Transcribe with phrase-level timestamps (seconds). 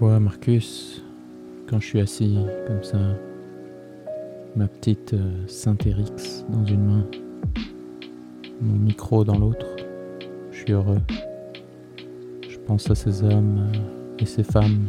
[0.00, 1.02] vois Marcus
[1.68, 2.98] quand je suis assis comme ça,
[4.54, 7.04] ma petite euh, Saint-Érix dans une main,
[8.60, 9.66] mon micro dans l'autre.
[10.52, 11.00] Je suis heureux.
[12.48, 13.78] Je pense à ces hommes euh,
[14.20, 14.86] et ces femmes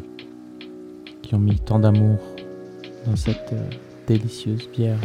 [1.24, 2.20] qui ont mis tant d'amour
[3.08, 3.70] dans cette euh,
[4.06, 5.00] délicieuse bière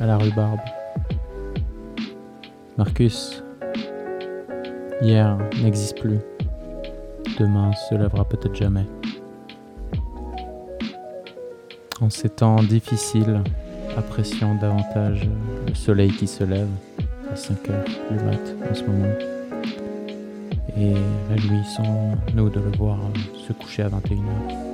[0.00, 0.60] à la rhubarbe.
[2.76, 3.42] Marcus,
[5.00, 6.18] hier n'existe plus.
[7.38, 8.86] Demain se lèvera peut-être jamais.
[12.00, 13.42] En ces temps difficiles,
[13.94, 15.28] apprécions davantage
[15.66, 16.68] le soleil qui se lève
[17.30, 19.14] à 5 heures du mat en ce moment.
[20.78, 20.94] Et
[21.28, 22.98] réjouissons-nous de le voir
[23.46, 24.70] se coucher à 21h.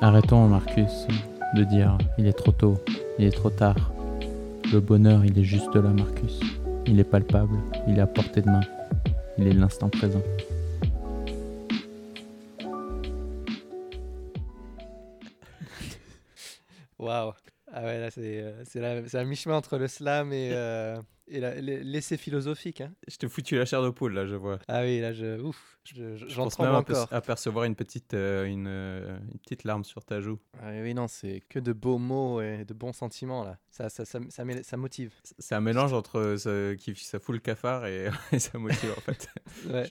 [0.00, 1.06] Arrêtons, Marcus,
[1.54, 2.74] de dire il est trop tôt,
[3.20, 3.92] il est trop tard.
[4.72, 6.40] Le bonheur, il est juste là, Marcus.
[6.88, 7.56] Il est palpable,
[7.86, 8.62] il est à portée de main.
[9.38, 10.22] Il est l'instant présent.
[18.16, 22.80] C'est euh, c'est la- à mi-chemin entre le slam et, euh, et l'essai philosophique.
[22.80, 22.92] Hein.
[23.08, 24.58] Je t'ai foutu la chair de poule, là, je vois.
[24.68, 27.08] Ah oui, là, je, ouf, je- je- Je pense même encore.
[27.12, 30.38] apercevoir une petite, euh, une, euh, une petite larme sur ta joue.
[30.62, 33.58] Ah oui, non, c'est que de beaux mots et de bons sentiments, là.
[33.70, 35.12] Ça, ça, ça, ça, motive.
[35.38, 38.92] C'est un mélange entre euh, ça, qui, ça fout le cafard et, et ça motive,
[38.96, 39.28] en fait.
[39.70, 39.88] Ouais.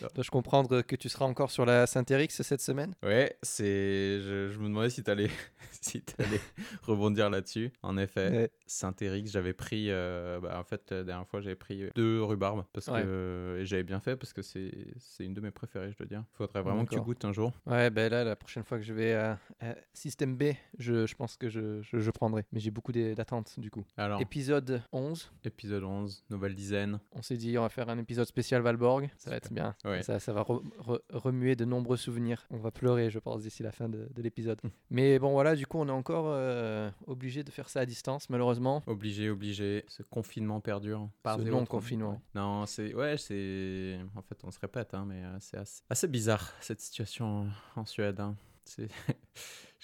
[0.00, 0.06] Je.
[0.14, 2.94] Dois-je comprendre que tu seras encore sur la Saint-Érix cette semaine?
[3.02, 4.20] Ouais, c'est.
[4.20, 5.28] Je, je me demandais si t'allais
[5.80, 6.40] si t'allais
[6.82, 7.70] rebondir là-dessus.
[7.82, 8.50] En effet, Ouais.
[8.66, 9.86] Saint-Éric, j'avais pris.
[9.90, 12.64] euh, bah, en fait, la dernière fois, j'avais pris deux rhubarbes.
[12.72, 13.02] Parce Ouais.
[13.02, 16.06] que, et j'avais bien fait parce que c'est c'est une de mes préférées, je dois
[16.06, 16.24] dire.
[16.32, 17.52] Faudrait vraiment que tu goûtes un jour.
[17.66, 21.14] Ouais, ben là, la prochaine fois que je vais à, à Système B, je, je
[21.14, 22.44] pense que je, je, je prendrai.
[22.52, 23.84] Mais j'ai beaucoup d'attentes, du coup.
[23.96, 26.98] Alors, Épisode 11, épisode 11, nouvelle dizaine.
[27.12, 29.10] on s'est dit on va faire un épisode spécial Valborg.
[29.16, 29.74] Ça va être bien.
[29.84, 30.02] Ouais.
[30.02, 32.46] Ça, ça va re- re- remuer de nombreux souvenirs.
[32.50, 34.58] On va pleurer, je pense, d'ici la fin de, de l'épisode.
[34.62, 34.68] Hmm.
[34.90, 38.28] Mais bon, voilà, du coup, on est encore euh, obligé de faire ça à distance,
[38.30, 38.82] malheureusement.
[38.86, 39.84] Obligé, obligé.
[39.88, 41.08] Ce confinement perdure.
[41.22, 42.20] Par Ce non-confinement.
[42.34, 42.92] Non, c'est.
[42.94, 43.98] Ouais, c'est.
[44.16, 45.82] En fait, on se répète, hein, mais euh, c'est assez...
[45.88, 48.18] assez bizarre cette situation en Suède.
[48.18, 48.36] hein.
[48.64, 48.88] C'est.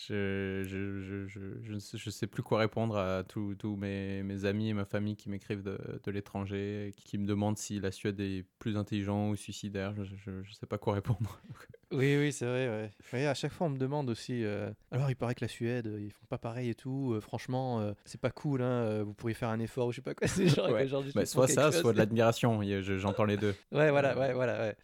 [0.09, 4.71] Je, je, je, je, je, ne sais, plus quoi répondre à tous mes, mes amis
[4.71, 8.19] et ma famille qui m'écrivent de, de l'étranger, qui, qui me demandent si la Suède
[8.19, 9.95] est plus intelligent ou suicidaire.
[10.03, 11.43] Je, je sais pas quoi répondre.
[11.93, 12.91] Oui, oui, c'est vrai.
[13.13, 13.27] Ouais.
[13.27, 14.45] À chaque fois, on me demande aussi.
[14.45, 17.13] euh, alors, il paraît que la Suède, euh, ils font pas pareil et tout.
[17.15, 18.63] euh, franchement, euh, c'est pas cool.
[18.63, 20.29] Hein, vous pourriez faire un effort ou je sais pas quoi.
[20.29, 20.87] C'est genre, Ouais.
[20.87, 21.81] genre, Bah, soit ça, chose.
[21.81, 22.61] soit de l'admiration.
[22.83, 23.55] J'entends les deux.
[23.73, 24.77] Ouais, voilà, ouais, voilà, ouais.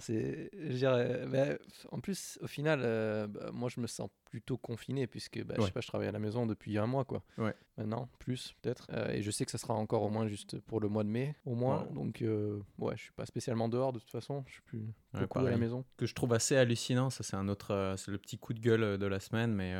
[0.00, 0.50] c'est,
[1.26, 1.58] bah,
[1.92, 2.80] en plus, au final,
[3.28, 6.12] bah, moi, je me sens plutôt confiné puisque, bah, je sais pas, je travaille à
[6.12, 7.22] la maison depuis un mois, quoi.
[7.38, 7.54] Ouais.
[7.78, 8.86] Maintenant, plus peut-être.
[8.92, 11.08] Euh, et je sais que ça sera encore au moins juste pour le mois de
[11.08, 11.84] mai, au moins.
[11.84, 11.92] Ouais.
[11.94, 14.44] Donc, euh, ouais, je suis pas spécialement dehors de toute façon.
[14.46, 14.82] Je suis plus
[15.14, 15.84] beaucoup à la maison.
[15.96, 18.60] que je trouve assez hallucinant, ça c'est un autre, euh, c'est le petit coup de
[18.60, 19.74] gueule de la semaine, mais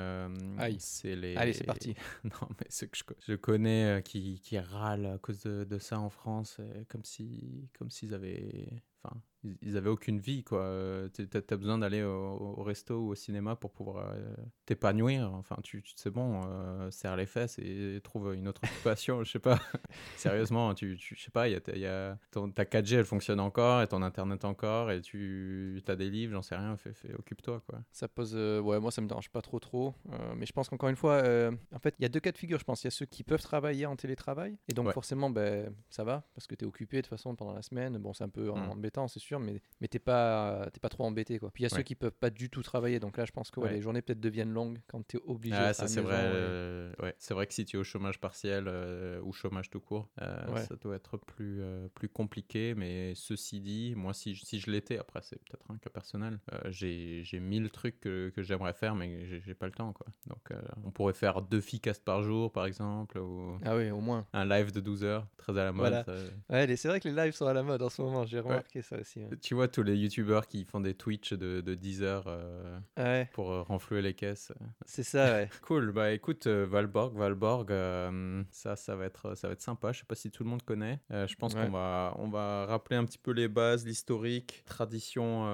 [0.79, 1.37] c'est les.
[1.37, 1.95] Allez, c'est parti.
[2.25, 5.79] non, mais ceux que je, co- je connais qui, qui râlent à cause de, de
[5.79, 8.69] ça en France, comme si, comme s'ils avaient,
[9.03, 10.61] enfin, ils, ils avaient aucune vie quoi.
[10.61, 14.35] Euh, T'as as besoin d'aller au, au resto ou au cinéma pour pouvoir euh,
[14.67, 15.33] t'épanouir.
[15.35, 19.23] Enfin, tu, tu c'est bon, euh, serre les fesses et trouve une autre occupation.
[19.25, 19.59] je sais pas.
[20.17, 23.05] Sérieusement, tu, tu, je sais pas, il y a, y a ton, ta 4G elle
[23.05, 26.77] fonctionne encore et ton internet encore et tu as des livres, j'en sais rien.
[26.77, 27.81] Fais, fais, occupe-toi quoi.
[27.93, 29.95] Ça pose, euh, ouais, moi ça me dérange pas trop trop,
[30.37, 31.23] mais je pense qu'encore une fois,
[31.73, 32.59] en fait, il y a deux cas de figure.
[32.59, 34.93] Je pense il y a ceux qui peuvent travailler en télétravail, et donc Ouais.
[34.93, 37.99] forcément, ben, ça va parce que tu es occupé de toute façon pendant la semaine.
[37.99, 38.71] Bon, c'est un peu en- Mm.
[38.71, 41.51] embêtant, c'est sûr, mais mais t'es pas, t'es pas trop embêté quoi.
[41.51, 43.51] Puis il y a ceux qui peuvent pas du tout travailler, donc là, je pense
[43.51, 43.73] que ouais, Ouais.
[43.75, 45.57] les journées peut-être deviennent longues quand tu es obligé.
[45.57, 46.15] Ah, ça c'est vrai.
[46.19, 47.15] euh, ouais.
[47.19, 50.57] C'est vrai que si tu es au chômage partiel euh, ou chômage tout court, euh,
[50.57, 51.61] ça doit être plus,
[51.95, 52.75] plus compliqué.
[52.75, 56.39] Mais ceci dit, moi si, je- si je l'étais, après c'est peut-être un cas personnel,
[56.71, 59.93] j'ai mille trucs que, que j'aimerais faire mais j'ai pas le temps.
[59.93, 60.07] quoi.
[60.27, 60.49] Donc
[60.85, 64.27] on pourrait faire deux ficasts par jour par exemple, ou Ah oui, au moins.
[64.33, 65.89] un live de 12 heures, très à la mode.
[65.89, 66.05] Voilà.
[66.05, 66.15] ça.
[66.51, 68.25] Ouais, les- c'est vrai que les lives sont à la mode en ce moment.
[68.27, 69.16] J'ai remarqué ça aussi.
[69.21, 69.37] Ouais.
[69.41, 73.29] Tu vois tous les youtubeurs qui font des Twitch de, de 10 heures euh, Ouais,
[73.33, 74.53] pour euh, renflouer les caisses.
[74.85, 75.33] c'est ça.
[75.33, 75.49] Ouais.
[75.63, 79.93] Cool, bah écoute, euh, Valborg, Valborg, euh, ça, ça va être, ça va être sympa.
[79.93, 81.01] Je sais pas si tout le monde connaît.
[81.11, 81.65] Je pense Ouais.
[81.65, 85.45] qu'on va, on va rappeler un petit peu les bases, l'historique, tradition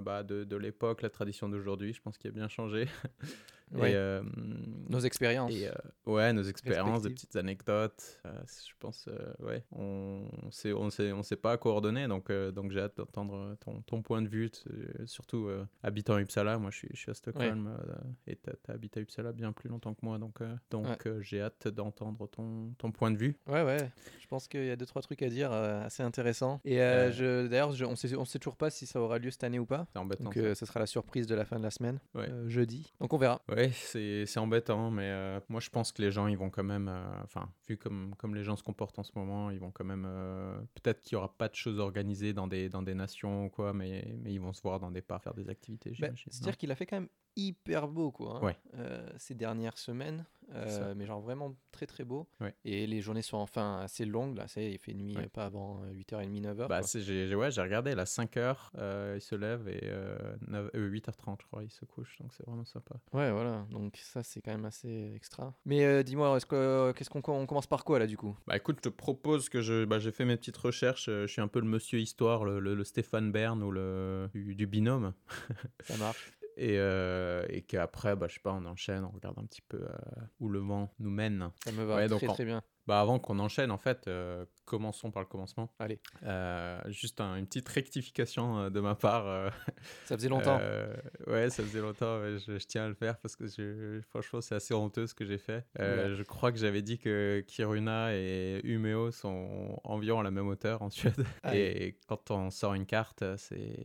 [0.00, 1.92] bah, de, de l'époque, la tradition d'aujourd'hui.
[1.92, 2.86] Je pense qu'il a bien changé.
[3.72, 3.92] Ouais.
[3.92, 4.22] Et, euh,
[4.88, 5.52] Nos expériences.
[5.54, 5.72] et, euh,
[6.06, 8.20] ouais, nos expériences, des petites anecdotes.
[8.26, 9.08] Euh, je pense,
[9.40, 14.02] ouais, on sait, on sait, on pas coordonner, donc, donc j'ai hâte d'entendre ton, ton
[14.02, 14.50] point de vue,
[15.06, 15.48] surtout
[15.82, 16.58] habitant Uppsala.
[16.58, 17.70] Moi, je suis, je suis à Stockholm
[18.26, 20.38] et tu as, habité à Uppsala bien plus longtemps que moi, donc,
[20.70, 21.18] donc Ouais.
[21.20, 23.36] j'ai hâte d'entendre ton, ton point de vue.
[23.46, 23.90] Ouais, ouais.
[24.20, 26.60] Je pense qu'il y a deux, trois trucs à dire assez intéressants.
[26.64, 29.44] Et je, d'ailleurs, je- on sait, on sait toujours pas si ça aura lieu cette
[29.44, 29.86] année ou pas.
[29.92, 30.24] C'est embêtant.
[30.24, 30.66] Donc, ça.
[30.66, 32.00] sera la surprise de la fin de la semaine,
[32.48, 32.92] jeudi.
[33.00, 33.40] Donc, on verra.
[33.48, 36.64] Ouais, c'est c'est embêtant, mais euh, moi je pense que les gens ils vont quand
[36.64, 39.70] même, euh, enfin, vu comme, comme les gens se comportent en ce moment, ils vont
[39.70, 40.06] quand même.
[40.08, 43.48] euh, Peut-être qu'il n'y aura pas de choses organisées dans des, dans des nations ou
[43.50, 45.90] quoi, mais, mais ils vont se voir dans des parcs faire des activités.
[45.90, 47.08] Bah, j'imagine, C'est-à-dire qu'il a fait quand même
[47.48, 48.56] hyper beau quoi, hein, Ouais.
[48.74, 50.24] euh, ces dernières semaines.
[50.52, 52.26] euh, mais genre vraiment très très beau.
[52.40, 52.52] Ouais.
[52.64, 54.36] Et les journées sont enfin assez longues.
[54.36, 55.26] Là, ça y est, il fait nuit Ouais.
[55.26, 56.66] euh, pas avant euh, 8h30, 9h.
[56.66, 58.72] Bah, c'est- j'ai ouais, j'ai regardé, là, 5h,
[59.14, 62.44] il se lève et euh, 9 euh, 8h30, je crois, il se couche, donc c'est
[62.44, 62.96] vraiment sympa.
[63.12, 63.64] Ouais, voilà.
[63.70, 65.54] Donc, ça, c'est quand même assez extra.
[65.66, 68.36] Mais euh, dis-moi, est-ce que, euh, qu'est-ce qu'on on commence par quoi là du coup?
[68.48, 69.84] Bah écoute, je te propose que je.
[69.84, 72.58] Bah, j'ai fait mes petites recherches, euh, je suis un peu le monsieur histoire, le,
[72.58, 74.28] le- le Stéphane Bern ou le.
[74.32, 75.12] du, du binôme.
[75.84, 76.32] Ça marche.
[76.62, 79.78] Et, euh, et qu'après, bah, je sais pas, on enchaîne, on regarde un petit peu
[79.78, 79.88] euh,
[80.40, 81.50] où le vent nous mène.
[81.64, 82.62] Ça me va Ouais, très très bien.
[82.86, 85.72] Bah, avant qu'on enchaîne, en fait, euh, commençons par le commencement.
[85.78, 86.00] Allez.
[86.24, 89.24] Euh, juste un- une petite rectification euh, de ma part.
[90.06, 90.58] Ça faisait longtemps.
[91.26, 94.40] ouais, ça faisait longtemps, ouais, je, je tiens à le faire parce que je- franchement,
[94.40, 95.64] c'est assez honteux ce que j'ai fait.
[95.78, 96.14] Ouais.
[96.14, 100.82] Je crois que j'avais dit que Kiruna et Umeå sont environ à la même hauteur
[100.82, 101.24] en Suède.
[101.42, 101.58] Aïe.
[101.60, 103.84] Et quand on sort une carte, c'est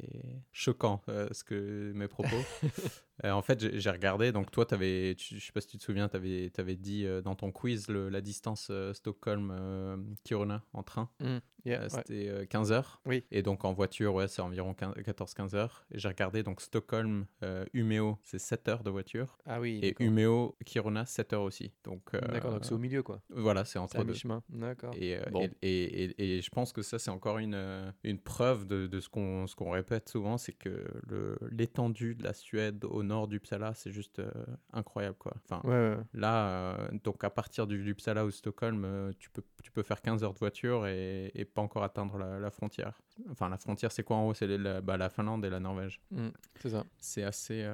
[0.51, 1.01] choquant
[1.31, 2.35] ce que mes propos.
[3.23, 5.83] Euh, en fait, j'ai regardé, donc toi, avais, tu, je sais pas si tu te
[5.83, 11.09] souviens, tu avais, dit euh, dans ton quiz le- la distance euh, Stockholm-Kiruna en train.
[11.19, 11.89] Mm, yeah, Euh, ouais.
[11.89, 13.01] C'était euh, 15 heures.
[13.05, 13.23] Oui.
[13.31, 15.85] Et donc en voiture, ouais, c'est environ 14-15 heures.
[15.91, 19.37] Et j'ai regardé, donc Stockholm, euh, Umeå, c'est 7 heures de voiture.
[19.45, 19.79] Ah oui.
[19.81, 20.07] Et d'accord.
[20.07, 21.71] Umeå, Kiruna, 7 heures aussi.
[21.83, 23.21] Donc, euh, D'accord, donc c'est au milieu quoi.
[23.29, 24.11] Voilà, c'est entre deux.
[24.13, 24.43] mi-chemin.
[24.49, 24.93] D'accord.
[24.97, 25.41] Et, euh, Bon.
[25.41, 28.99] et, et, et- et je pense que ça, c'est encore une, une preuve de, de
[28.99, 33.27] ce qu'on ce qu'on répète souvent, c'est que le- l'étendue de la Suède au nord
[33.27, 34.29] d'Uppsala, c'est juste euh,
[34.73, 35.15] incroyable.
[35.17, 35.33] Quoi.
[35.43, 36.03] Enfin, Ouais, ouais, ouais.
[36.13, 40.01] Là, euh, donc à partir du d'Uppsala ou Stockholm, euh, tu, peux, tu peux faire
[40.01, 42.99] 15 heures de voiture et, et pas encore atteindre la, la frontière.
[43.31, 44.33] Enfin, la frontière, c'est quoi en haut?
[44.33, 46.01] C'est la, bah, la Finlande et la Norvège.
[46.11, 46.27] Mm,
[46.59, 46.83] c'est ça.
[46.99, 47.65] C'est assez,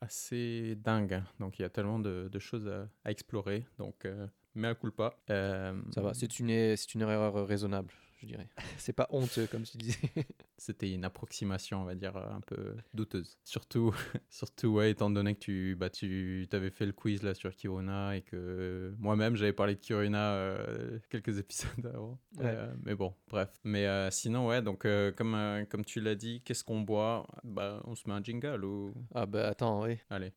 [0.00, 1.22] assez dingue.
[1.40, 3.64] Donc il y a tellement de, de choses à, à explorer.
[3.78, 4.06] Donc,
[4.54, 5.14] mais à culpa.
[5.30, 6.14] Euh, Ça va.
[6.14, 8.48] C'est une, c'est une erreur raisonnable, je dirais.
[8.78, 9.98] c'est pas honteux comme tu disais.
[10.56, 13.36] C'était une approximation, on va dire, euh, un peu douteuse.
[13.44, 13.94] Surtout,
[14.30, 18.16] surtout ouais, étant donné que tu, bah, tu avais fait le quiz là, sur Kiruna
[18.16, 22.18] et que moi-même j'avais parlé de Kiruna euh, quelques épisodes avant.
[22.38, 22.44] Ouais.
[22.46, 23.48] Euh, mais bon, bref.
[23.64, 27.26] Mais euh, sinon, ouais, donc euh, comme, euh, comme tu l'as dit, qu'est-ce qu'on boit?
[27.44, 28.94] Bah, On se met un jingle ou?
[29.14, 29.98] ah bah attends, oui.
[30.10, 30.32] Allez.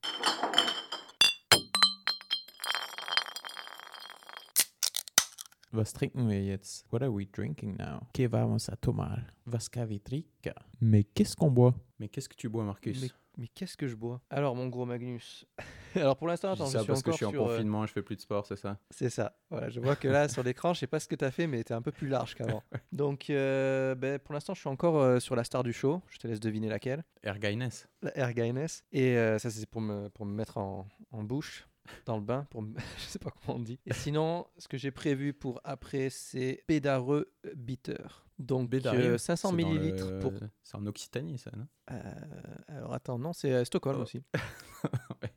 [5.75, 6.85] Was trinken wir jetzt?
[6.89, 8.07] What are we drinking now?
[8.13, 9.25] Que vamos a tomar?
[9.45, 10.55] Was ska vi dricka?
[10.79, 11.73] Mais qu'est-ce qu'on boit?
[11.99, 13.01] Mais qu'est-ce que tu bois, Marcus?
[13.01, 14.21] Mais, mais qu'est-ce que je bois?
[14.29, 15.45] Alors, mon gros Magnus.
[15.95, 17.43] Alors, pour l'instant, Je dis attends, je ça suis parce que je suis en sur,
[17.43, 18.79] euh, confinement et je fais plus de sport, c'est ça?
[18.89, 19.37] C'est ça.
[19.49, 21.45] Voilà, je vois que là, sur l'écran, je sais pas ce que tu as fait,
[21.45, 22.63] mais tu es un peu plus large qu'avant.
[22.93, 26.01] Donc, euh, ben, pour l'instant, je suis encore euh, sur la star du show.
[26.09, 27.03] Je te laisse deviner laquelle.
[27.21, 27.69] Ergaines.
[28.01, 28.67] La Ergaines.
[28.93, 31.67] Et euh, ça, c'est pour me, pour me mettre en, en bouche,
[32.05, 32.47] dans le bain.
[32.49, 32.63] Pour
[32.97, 33.79] je sais pas comment on dit.
[33.85, 38.24] Et sinon, ce que j'ai prévu pour après, c'est Bédareux Bitter.
[38.37, 40.33] Donc, Bédarieux, euh, 500 c'est dans le- millilitres pour.
[40.61, 41.67] C'est en Occitanie, ça, non?
[41.91, 42.13] Euh,
[42.67, 44.03] alors, attends, non, c'est à Stockholm Oh.
[44.03, 44.21] aussi.
[45.21, 45.31] Ouais.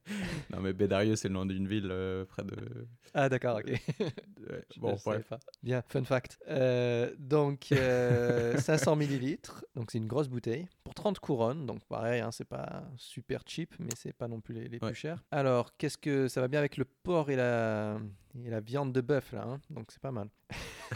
[0.50, 2.86] Non, mais Bédarieux, c'est le nom d'une ville euh, près de.
[3.14, 3.70] Ah, d'accord, ok.
[4.50, 5.26] Ouais, bon, bref.
[5.26, 5.38] pas.
[5.62, 6.38] Bien, fun fact.
[6.48, 9.64] Euh, donc, euh, 500 millilitres.
[9.74, 10.66] Donc, c'est une grosse bouteille.
[10.84, 11.64] Pour 30 couronnes.
[11.66, 14.88] Donc, pareil, hein, c'est pas super cheap, mais c'est pas non plus les, les Ouais.
[14.90, 15.22] plus chers.
[15.30, 17.98] Alors, qu'est-ce que ça va bien avec le porc et la,
[18.44, 19.44] et la viande de bœuf, là.
[19.46, 19.60] hein?
[19.70, 20.28] Donc, c'est pas mal.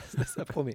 [0.09, 0.75] ça, ça promet.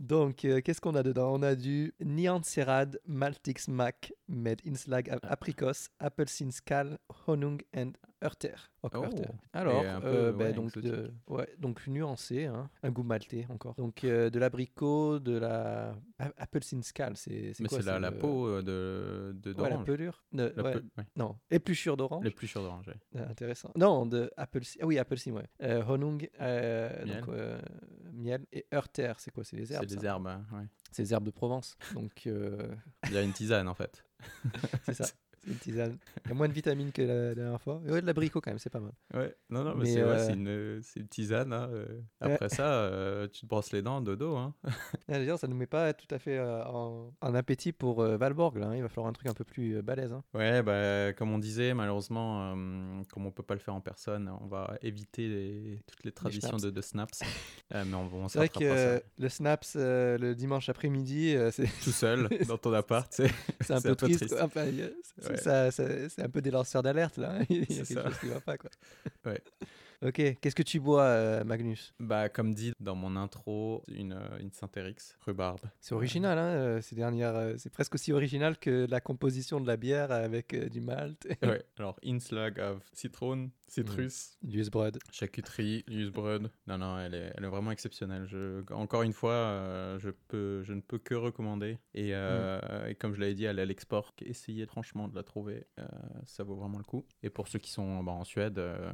[0.00, 1.34] Donc, euh, qu'est-ce qu'on a dedans?
[1.34, 5.32] On a du Nyanserad Maltix Mac Made in Slag Ah.
[5.32, 8.54] Apricos, Apelsin Skal, Honung and Urter.
[8.82, 9.04] Ok, Oh.
[9.52, 11.48] Alors, Et un peu, euh, ben, ouais, donc, de, ouais,
[11.88, 13.74] nuancé, hein, un goût maltais encore.
[13.76, 18.18] Donc euh, de l'abricot, de la A- Apelsin Skal, c'est Mais c'est la, la le-
[18.18, 20.24] peau euh, de, de Ouais, la pelure.
[20.32, 21.04] Ne- La ouais, pe- ouais.
[21.16, 22.26] Non, épluchure d'orange.
[22.44, 22.88] Sûrs d'orange.
[22.88, 22.94] ouais.
[23.16, 23.70] Ah, intéressant.
[23.76, 24.78] Non, de Apelsin.
[24.82, 25.46] Ah oui, Apelsin, ouais.
[25.62, 27.20] Euh, Honung, euh, Miel.
[27.20, 27.60] donc euh,
[28.12, 29.44] miel et Urter, c'est quoi?
[29.44, 29.84] C'est les herbes.
[29.88, 30.66] C'est des herbes, hein, ouais.
[30.92, 31.76] C'est les herbes de Provence.
[31.94, 32.74] Donc euh,
[33.06, 34.04] Il y a une tisane en fait.
[34.84, 35.04] c'est ça.
[35.44, 35.98] C'est une tisane.
[36.24, 37.80] Il y a moins de vitamines que la dernière fois.
[37.86, 38.92] Et ouais, de l'abricot quand même, c'est pas mal.
[39.14, 41.52] Ouais, non, non, mais, Mais, c'est ouais, euh, c'est une, c'est une tisane.
[41.52, 42.00] hein, euh.
[42.20, 44.36] Après ça, euh, tu te brosses les dents, dodo.
[44.36, 44.54] Hein.
[45.10, 48.16] Ah, D'ailleurs, ça nous met pas tout à fait euh, en, en appétit pour euh,
[48.18, 48.58] Valborg.
[48.58, 48.76] Là, hein.
[48.76, 50.12] Il va falloir un truc un peu plus euh, balèze.
[50.12, 50.22] hein.
[50.34, 54.28] Ouais, bah, comme on disait, malheureusement, euh, comme on peut pas le faire en personne,
[54.42, 56.64] on va éviter les- toutes les traditions schnapps.
[56.64, 57.20] de, de snaps.
[57.74, 61.50] Euh, mais on, on C'est vrai que euh, le snaps euh, le dimanche après-midi, euh,
[61.50, 63.12] c'est tout seul dans ton appart.
[63.12, 63.30] c'est-
[63.70, 64.20] un peu triste.
[64.26, 64.36] triste.
[64.40, 64.64] Enfin,
[65.30, 65.36] Ouais.
[65.38, 67.38] ça- ça- c'est un peu des lanceurs d'alerte là.
[67.50, 68.02] Il y a quelque ça.
[68.04, 68.56] chose qui va pas.
[68.58, 68.70] Quoi.
[69.26, 69.40] Ouais.
[70.00, 71.92] Ok, qu'est-ce que tu bois, euh, Magnus?
[71.98, 75.58] Bah, comme dit dans mon intro, une, euh, une Saint-Érix, rhubarbe.
[75.80, 77.54] C'est original, hein, euh, ces dernières.
[77.58, 81.64] c'est presque aussi original que la composition de la bière avec euh, du malt, Ouais,
[81.78, 84.98] alors, Inslag of citron, citrus, du bread.
[85.10, 86.48] charcuterie, Bread.
[86.68, 88.24] Non, non, elle est, elle est vraiment exceptionnelle.
[88.28, 91.76] Je, encore une fois, euh, je, peux, je ne peux que recommander.
[91.94, 94.14] Et, euh, et comme je l'avais dit, elle est à l'export.
[94.24, 95.66] Essayez franchement de la trouver.
[96.24, 97.04] ça vaut vraiment le coup.
[97.24, 98.92] Et pour ceux qui sont bah, en Suède, euh,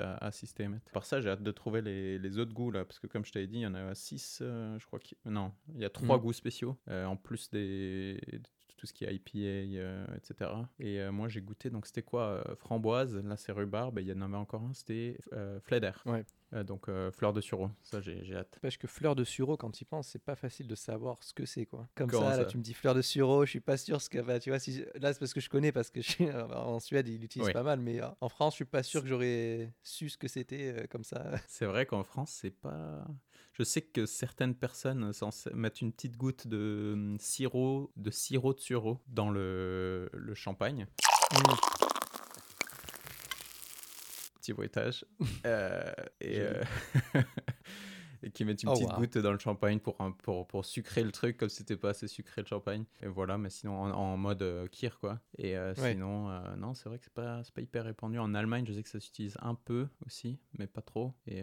[0.00, 0.78] foncez à, à Systemet.
[0.92, 2.84] Par ça, j'ai hâte de trouver les, les autres goûts là.
[2.84, 4.98] Parce que comme je t'avais dit, il y en a 6, je crois.
[4.98, 6.20] qu'il- Non, il y a trois Mm.
[6.20, 6.76] goûts spéciaux.
[6.88, 8.20] euh, en plus des
[8.86, 10.50] tout ce qui est IPA, euh, etc.
[10.78, 14.08] Et euh, moi, j'ai goûté, donc c'était quoi euh, Framboise, là c'est rhubarbe, et il
[14.08, 15.92] y en avait encore un, c'était euh, Fleder.
[16.06, 16.24] Ouais.
[16.52, 18.58] Euh, donc euh, fleur de sureau, ça j'ai j'ai hâte.
[18.62, 21.34] Parce que fleur de sureau, quand tu y penses, c'est pas facile de savoir ce
[21.34, 21.88] que c'est quoi.
[21.96, 24.20] Comme ça, là, tu me dis fleur de sureau, je suis pas sûr ce que.
[24.20, 26.22] Bah, tu vois, si là c'est parce que je connais, parce que je
[26.54, 29.08] en Suède, ils l'utilisent pas mal, mais euh, en France, je suis pas sûr que
[29.08, 31.32] j'aurais su ce que c'était euh, comme ça.
[31.48, 33.04] C'est vrai qu'en France, c'est pas.
[33.58, 38.52] Je sais que certaines personnes s- mettent une petite goutte de hum, sirop, de sirop
[38.52, 40.86] de sureau dans le, le champagne.
[44.40, 45.04] Petit bruitage.
[45.46, 46.62] Euh, et, euh,
[48.22, 48.96] et qui mettent une Oh, petite wow.
[48.96, 51.90] goutte dans le champagne pour, un- pour, pour sucrer le truc comme si c'était pas
[51.90, 52.84] assez sucré le champagne.
[53.02, 55.20] Et voilà, mais sinon en, en mode euh, kir quoi.
[55.38, 55.92] Et euh, Ouais.
[55.92, 58.18] sinon, euh, non, c'est vrai que c'est pas, pas hyper répandu.
[58.18, 61.12] En Allemagne, je sais que ça s'utilise un peu aussi, mais pas trop.
[61.26, 61.42] Et,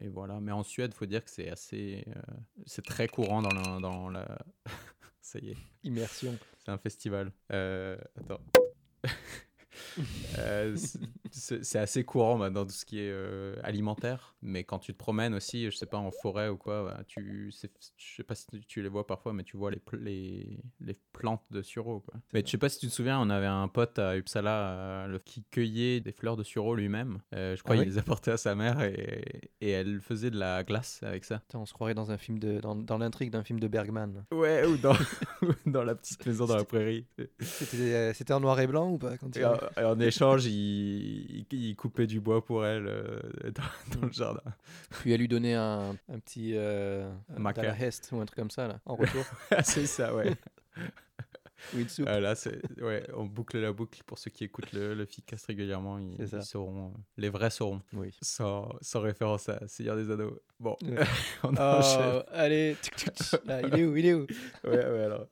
[0.00, 0.40] et voilà.
[0.40, 2.04] Mais en Suède, faut dire que c'est assez.
[2.66, 3.80] c'est très courant dans la.
[3.80, 4.38] Dans la...
[5.20, 5.56] ça y est.
[5.84, 6.36] Immersion.
[6.64, 7.32] C'est un festival.
[7.50, 8.40] Attends.
[10.38, 10.76] Euh,
[11.30, 14.98] c'est- assez courant bah, dans tout ce qui est euh, alimentaire, mais quand tu te
[14.98, 17.56] promènes aussi, je sais pas, en forêt ou quoi, bah, tu, je
[18.16, 21.62] sais pas si tu- les vois parfois, mais tu vois les, les, les plantes de
[21.62, 22.00] sureau.
[22.00, 22.14] Quoi.
[22.32, 25.18] Mais je sais pas si tu te souviens, on avait un pote à Uppsala euh,
[25.24, 27.18] qui cueillait des fleurs de sureau lui-même.
[27.32, 30.38] Je crois Ah qu'il oui les apportait à sa mère et, et elle faisait de
[30.38, 31.42] la glace avec ça.
[31.54, 34.24] On se croirait dans un film de, dans, dans l'intrigue d'un film de Bergman.
[34.32, 34.96] Ouais, ou dans,
[35.66, 37.06] dans la petite maison dans la prairie.
[37.40, 39.40] C'était en noir et blanc ou pas quand tu
[39.76, 43.20] en, et en échange, il, coupait du bois pour elle euh,
[43.54, 44.42] dans, dans le jardin.
[44.90, 48.68] Puis elle lui donnait un, un petit euh, Un Hest ou un truc comme ça
[48.68, 49.24] là, en retour.
[49.64, 50.32] c'est ça, ouais.
[51.74, 52.06] ou une soupe.
[52.08, 52.34] Ah, là,
[52.82, 55.98] ouais, on boucle la boucle pour ceux qui écoutent le, le Ficast régulièrement.
[55.98, 58.14] Ils, sauront, euh, les vrais sauront, Oui.
[58.22, 60.40] sans, sans référence à Seigneur des Anneaux.
[60.60, 61.04] Bon, Ouais.
[61.42, 62.14] on enchaîne.
[62.16, 62.76] Oh, allez.
[63.44, 64.26] Là, il est où Il est où?
[64.64, 65.26] Ouais, ouais, alors.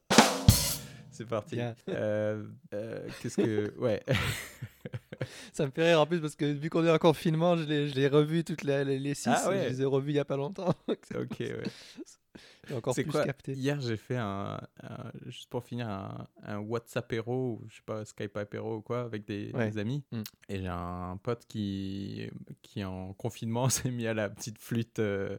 [1.15, 1.59] C'est parti.
[1.89, 2.43] Euh,
[2.73, 3.73] euh, qu'est-ce que.
[3.79, 4.03] Ouais.
[5.53, 8.09] Ça me fait rire en plus parce que vu qu'on est en confinement, je l'ai,
[8.09, 9.31] revu toutes les, les, les six.
[9.33, 9.65] Ah ouais.
[9.65, 10.75] Je les ai revus il y a pas longtemps.
[10.89, 11.63] ok, ouais.
[12.67, 13.53] J'ai encore plus quoi capté.
[13.53, 18.05] Hier, j'ai fait un, un- juste pour finir, un, un WhatsApp ou je sais pas,
[18.05, 19.71] Skype apéro ou quoi, avec des, Ouais.
[19.71, 20.03] des amis.
[20.11, 20.23] Mm.
[20.49, 22.29] Et j'ai un pote qui,
[22.63, 25.39] qui en confinement, s'est mis à la petite flûte, euh,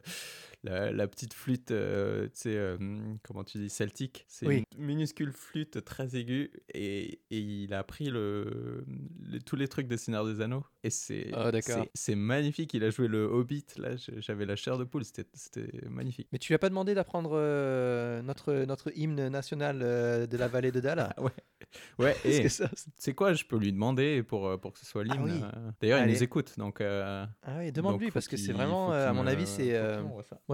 [0.65, 2.77] la, la petite flûte, euh, tu sais, euh,
[3.23, 4.25] comment tu dis, celtique.
[4.27, 4.63] C'est Oui.
[4.77, 8.83] une minuscule flûte très aiguë, et, et il a appris le,
[9.31, 10.65] le- tous les trucs des Seigneurs des Anneaux.
[10.83, 11.31] Et c'est
[11.93, 12.73] c'est magnifique.
[12.73, 16.27] Il a joué le Hobbit, là, j'avais la chair de poule, c'était c'était magnifique.
[16.31, 20.47] Mais tu lui as pas demandé d'apprendre euh, notre, notre hymne national euh, de la
[20.47, 21.13] vallée de Dala?
[21.17, 21.31] Ah ouais.
[21.99, 25.17] Ouais, et c'est- quoi, je peux lui demander pour, pour que ce soit l'hymne.
[25.19, 25.41] Ah oui.
[25.67, 25.71] euh.
[25.81, 26.81] D'ailleurs, il nous écoute, donc.
[26.81, 29.73] Ah oui, demande-lui parce que c'est vraiment, à mon avis, c'est.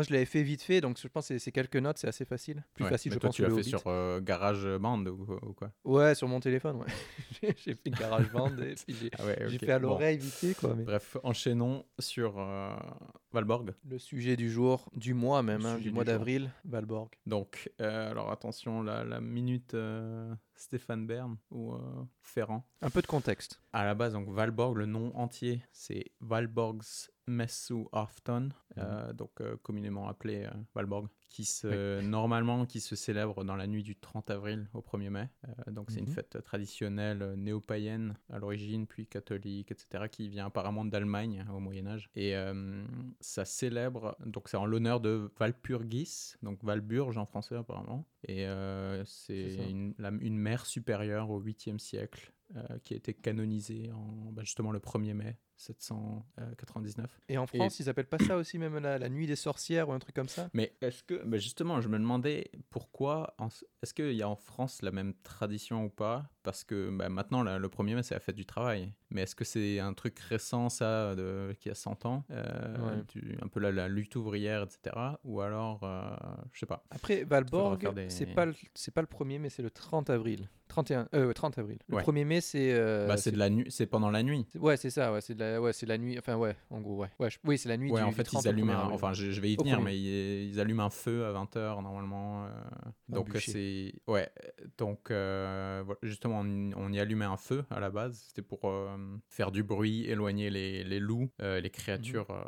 [0.02, 2.26] Moi, je l'avais fait vite fait, donc je pense que c'est- quelques notes, c'est assez
[2.26, 2.66] facile.
[2.74, 5.46] Plus Ouais, facile, je toi, pense, tu l'as le fait sur euh, GarageBand ou, quoi-
[5.48, 5.72] ou quoi?
[5.84, 6.88] Ouais, sur mon téléphone, ouais.
[7.64, 9.90] J'ai- fait une garage band et puis j'ai Ah ouais, fait à bon.
[9.90, 10.74] l'oreille vite fait, quoi.
[10.74, 10.86] Mais...
[10.86, 12.76] Bref, enchaînons sur euh,
[13.32, 13.76] Valborg.
[13.88, 17.12] Le sujet du jour, du mois même, hein, du mois d'avril, Valborg.
[17.28, 22.64] Donc, euh, alors attention, la, la minute euh, Stéphane Bern ou euh, Ferrand.
[22.82, 23.60] Un peu de contexte.
[23.74, 29.58] À la base, donc Valborg, le nom entier, c'est Valborgs Messu Afton, euh, donc euh,
[29.64, 34.68] communément appelé Valborg, qui se, normalement qui se célèbre dans la nuit du 30 avril
[34.74, 35.30] au 1er mai.
[35.48, 36.12] Euh, donc c'est une Mhm.
[36.14, 41.88] fête traditionnelle euh, néo-païenne à l'origine, puis catholique, etc., qui vient apparemment d'Allemagne au Moyen
[41.88, 42.10] Âge.
[42.16, 42.84] Et euh,
[43.22, 48.06] ça célèbre, donc c'est en l'honneur de Valpurgis, donc Valburge en français apparemment.
[48.28, 53.92] Et euh, C'est une, une mère supérieure au 8e siècle euh, qui a été canonisée
[53.92, 57.20] en bah, justement le 1er mai 799.
[57.30, 59.94] Et en France, ils appellent pas ça aussi même la, la nuit des sorcières ou
[59.94, 60.50] un truc comme ça?
[60.54, 63.50] Mais est-ce que, bah, justement, je me demandais pourquoi, en-
[63.84, 66.30] est-ce qu'il y a en France la même tradition ou pas?
[66.44, 68.92] Parce que bah, maintenant, là, le 1er mai, c'est la fête du travail.
[69.12, 72.24] Mais est-ce que c'est un truc récent, ça, de, qui a 100 ans?
[72.32, 73.04] Euh, Ouais.
[73.10, 74.96] du- Un peu la, la lutte ouvrière, etc.
[75.24, 76.10] Ou alors, euh,
[76.54, 76.84] je sais pas.
[76.90, 78.56] Après, Valborg, des- c'est pas, le-
[78.94, 80.50] pas le 1er mai, c'est le 30 avril.
[80.72, 81.78] 31, euh, ouais, 30 avril.
[81.90, 82.02] Le Ouais.
[82.04, 82.72] 1er mai, c'est.
[82.74, 84.48] euh, bah, c'est de la nuit, c'est pendant la nuit.
[84.56, 86.18] Ouais, c'est ça, ouais, c'est de la, ouais, c'est la nuit.
[86.18, 87.10] Enfin, ouais, en gros, ouais.
[87.20, 88.90] ouais je- Oui, c'est la nuit Ouais, du, en fait, 30 ils allument 1er un,
[88.92, 89.78] enfin, je, je vais y premier.
[89.84, 92.46] mais ils, ils allument un feu à 20h normalement.
[92.46, 92.50] euh,
[93.10, 93.94] donc, c'est.
[94.08, 94.30] Ouais,
[94.78, 98.24] donc, euh, justement, on, on y allumait un feu à la base.
[98.28, 98.96] C'était pour euh,
[99.28, 102.44] faire du bruit, éloigner les, les loups, euh, les créatures euh,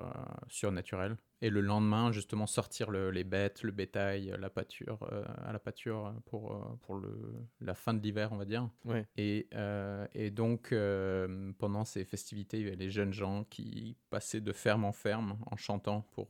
[0.47, 1.17] surnaturelles.
[1.45, 5.59] Et le lendemain, justement, sortir le- les bêtes, le bétail, la pâture, euh, à la
[5.59, 7.11] pâture pour, euh, pour le,
[7.59, 8.69] la fin de l'hiver, on va dire.
[8.85, 9.05] Ouais.
[9.17, 13.97] Et, euh, et donc, euh, pendant ces festivités, il y avait les jeunes gens qui
[14.09, 16.29] passaient de ferme en ferme en chantant pour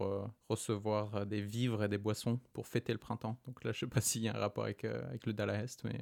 [0.50, 3.38] recevoir des vivres et des boissons pour fêter le printemps.
[3.46, 6.00] Donc là, je sais pas s'il y a un rapport avec, avec le Dalaest, mais,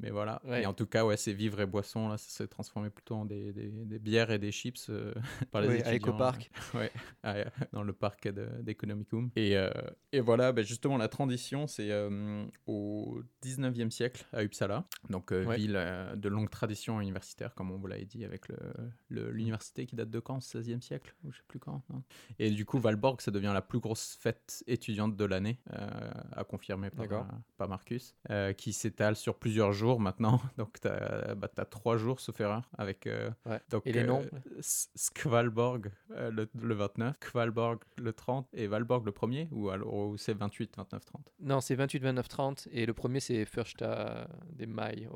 [0.00, 0.40] mais voilà.
[0.44, 0.62] Ouais.
[0.62, 3.24] Et en tout cas, ouais, ces vivres et boissons, là, ça s'est transformé plutôt en
[3.24, 4.90] des, des, des bières et des chips
[5.52, 5.92] par les Ouais, étudiants.
[5.92, 6.50] à Ecopark.
[6.74, 6.90] Ouais,
[7.22, 9.30] à- dans le parc de- d'Economicum.
[9.36, 9.70] Et, euh,
[10.12, 15.44] et voilà, bah, justement, la transition, c'est euh, au 19e siècle à Uppsala, donc euh,
[15.44, 15.56] Ouais.
[15.56, 18.56] ville euh, de longue tradition universitaire, comme on vous l'avait dit, avec le-
[19.08, 20.40] le- l'université qui date de quand?
[20.40, 21.14] 16e siècle?
[21.24, 21.82] Ou je sais plus quand.
[21.90, 22.02] non?
[22.38, 25.60] Et du coup, Valborg, ça devient la plus grosse fête étudiante de l'année,
[26.32, 27.06] à confirmer par,
[27.56, 28.14] par Marcus,
[28.56, 30.40] qui s'étale sur plusieurs jours maintenant.
[30.58, 31.36] Donc, tu as,
[31.70, 33.08] trois jours, sauf erreur, avec.
[33.46, 33.60] Ouais.
[33.70, 34.24] donc, Et les noms?
[34.94, 40.76] Skvalborg le, le 29, Kvalborg le 30 et Valborg le 1er ou, alors, c'est 28,
[40.76, 42.68] 29, 30 Non, c'est 28, 29, 30.
[42.72, 45.08] Et le premier, c'est Första des Mai.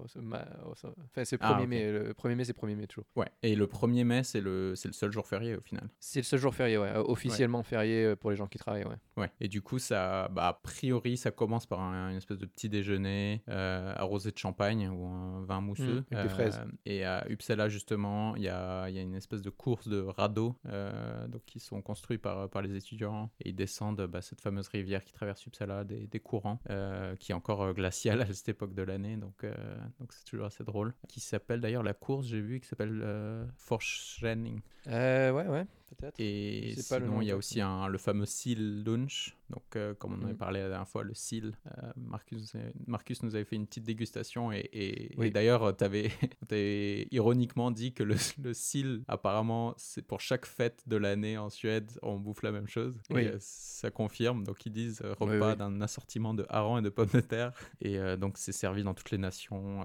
[0.65, 1.69] Enfin, c'est le Ah, 1er ok.
[1.69, 1.93] mai.
[1.93, 3.07] Le 1er mai, c'est 1er mai toujours.
[3.17, 5.89] Ouais, et le 1er mai, c'est le, le seul jour férié au final.
[6.01, 6.89] C'est le seul jour férié, ouais.
[6.89, 8.97] euh, Officiellement férié euh, pour les gens qui travaillent, ouais.
[9.17, 12.47] Ouais, et du coup, ça, bah, a priori, ça commence par un- une espèce de
[12.47, 16.01] petit déjeuner euh, arrosé de champagne ou un vin mousseux.
[16.11, 16.61] Mmh, avec des fraises.
[16.87, 20.57] Et à Uppsala, justement, il y a, y a une espèce de course de radeaux
[20.67, 23.31] euh, donc, qui sont construits par, par les étudiants.
[23.41, 27.35] Et ils descendent bah, cette fameuse rivière qui traverse Uppsala, des, courants, euh, qui est
[27.35, 29.17] encore euh, glaciale à cette époque de l'année.
[29.17, 29.55] Donc, euh,
[30.01, 30.95] donc c'est toujours assez drôle.
[31.09, 34.61] Qui s'appelle d'ailleurs la course, j'ai vu, qui s'appelle Forsrenning.
[34.89, 36.15] Euh, ouais, ouais, peut-être.
[36.19, 39.37] Et sinon, il y a aussi un, le fameux Seal Lunch.
[39.51, 40.39] Donc, euh, comme on avait Mhm.
[40.39, 41.53] parlé la dernière fois, le Seal.
[41.67, 42.55] euh, Marcus,
[42.87, 44.51] Marcus nous avait fait une petite dégustation.
[44.53, 45.27] Et, et, Oui.
[45.27, 46.11] et d'ailleurs, tu avais,
[47.11, 51.91] ironiquement dit que le, le Seal, apparemment, c'est pour chaque fête de l'année en Suède,
[52.03, 52.95] on bouffe la même chose.
[53.11, 53.23] Oui.
[53.23, 54.45] Et euh, ça confirme.
[54.45, 55.57] Donc, ils disent Oui, repas oui.
[55.57, 57.53] d'un assortiment de harengs et de pommes de terre.
[57.81, 59.83] Et donc, c'est servi dans toutes les nations.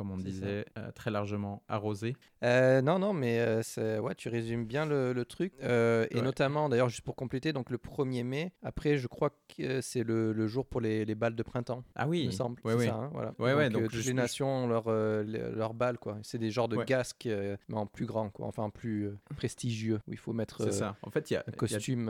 [0.00, 2.16] Comme on disait, euh, très largement arrosé.
[2.42, 5.52] Euh, non, non, mais euh, c'est- ouais, tu résumes bien le, le truc.
[5.62, 6.22] Euh, et Ouais.
[6.22, 10.32] notamment, d'ailleurs, juste pour compléter, donc le 1er mai, après, je crois que c'est le,
[10.32, 12.58] le jour pour les, les balles de printemps, Ah il oui, me semble.
[12.64, 12.86] Ouais, ouais.
[12.86, 13.34] ça, hein, voilà.
[13.38, 16.16] Ouais, ouais, donc, donc toutes je- les nations ont leur, leurs balles, quoi.
[16.22, 18.46] C'est des genres de gasques, mais en plus grand, quoi.
[18.46, 20.96] Enfin, en plus prestigieux, où il faut mettre c'est ça.
[21.02, 22.06] En fait, il y a, un il y a- costume,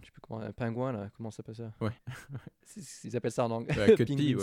[0.00, 1.70] je sais plus comment, un pingouin, là, comment ça s'appelle ça?
[1.82, 1.92] Ouais.
[3.04, 3.74] Ils appellent ça en anglais.
[3.76, 4.34] la queue de pie,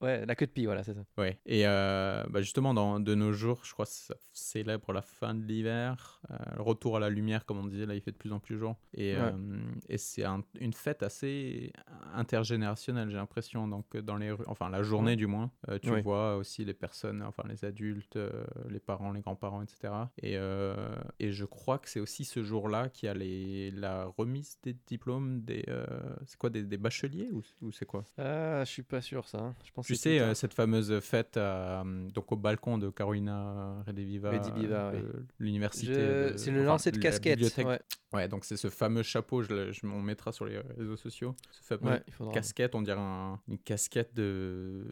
[0.00, 0.26] ouais.
[0.26, 1.00] la queue de pie, voilà, c'est ça.
[1.18, 1.38] Ouais.
[1.46, 5.34] Et euh, bah justement, dans, de nos jours, je crois que ça célèbre la fin
[5.34, 8.16] de l'hiver, euh, le retour à la lumière, comme on disait, là, il fait de
[8.16, 8.76] plus en plus jour.
[8.94, 9.20] Et, Ouais.
[9.32, 11.72] euh, et c'est un- une fête assez
[12.14, 13.68] intergénérationnelle, j'ai l'impression.
[13.68, 16.02] Donc, euh, dans les rues, enfin, la journée du moins, euh, tu Oui.
[16.02, 19.92] vois aussi les personnes, enfin, les adultes, euh, les parents, les grands-parents, etc.
[20.22, 20.74] Et, euh,
[21.18, 24.76] et je crois que c'est aussi ce jour-là qu'il y a les, la remise des
[24.86, 25.64] diplômes des.
[25.68, 25.86] euh,
[26.26, 28.04] c'est quoi, des, des bacheliers ou, ou c'est quoi?
[28.18, 29.38] Ah, je suis pas sûr, ça.
[29.38, 29.54] hein.
[29.64, 33.82] Je pense tu sais, euh, cette fameuse fête à, euh, donc au balcon de Carolina
[33.86, 35.20] Rediviva, Rediviva, euh, oui.
[35.38, 35.94] l'université.
[35.94, 37.40] Je- C'est le enfin, lancer de casquette.
[37.58, 37.80] Ouais,
[38.12, 41.34] Ouais, donc c'est ce fameux chapeau, je, je m'en mettra sur les réseaux sociaux.
[41.50, 42.32] Ce fameux ouais, il faudra.
[42.34, 44.84] casquette, on dirait un- une casquette de.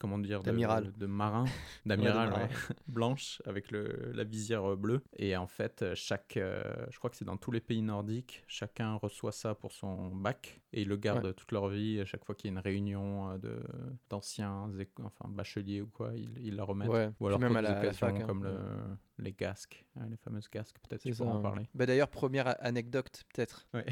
[0.00, 0.92] Comment dire D'amiral.
[0.96, 1.44] De, marin.
[1.86, 2.48] D'amiral, ouais.
[2.88, 5.02] Blanche, avec le, la visière euh, bleue.
[5.16, 6.38] Et en fait, euh, chaque.
[6.38, 10.08] euh, je crois que c'est dans tous les pays nordiques, chacun reçoit ça pour son
[10.08, 10.60] bac.
[10.72, 12.00] Et ils le gardent toute leur vie.
[12.00, 13.62] À chaque fois qu'il y a une réunion de-
[14.08, 14.70] d'anciens
[15.02, 16.88] enfin, bacheliers ou quoi, ils, ils la remettent.
[16.88, 18.14] Ouais, Ou alors même à la, la fac.
[18.20, 18.24] hein.
[18.26, 18.56] comme le,
[19.20, 20.76] les gasques, hein, les fameuses gasques.
[20.88, 21.42] Peut-être tu pourras ça, en hein.
[21.42, 21.68] parler.
[21.74, 23.82] Bah, D'ailleurs, première anecdote peut-être euh,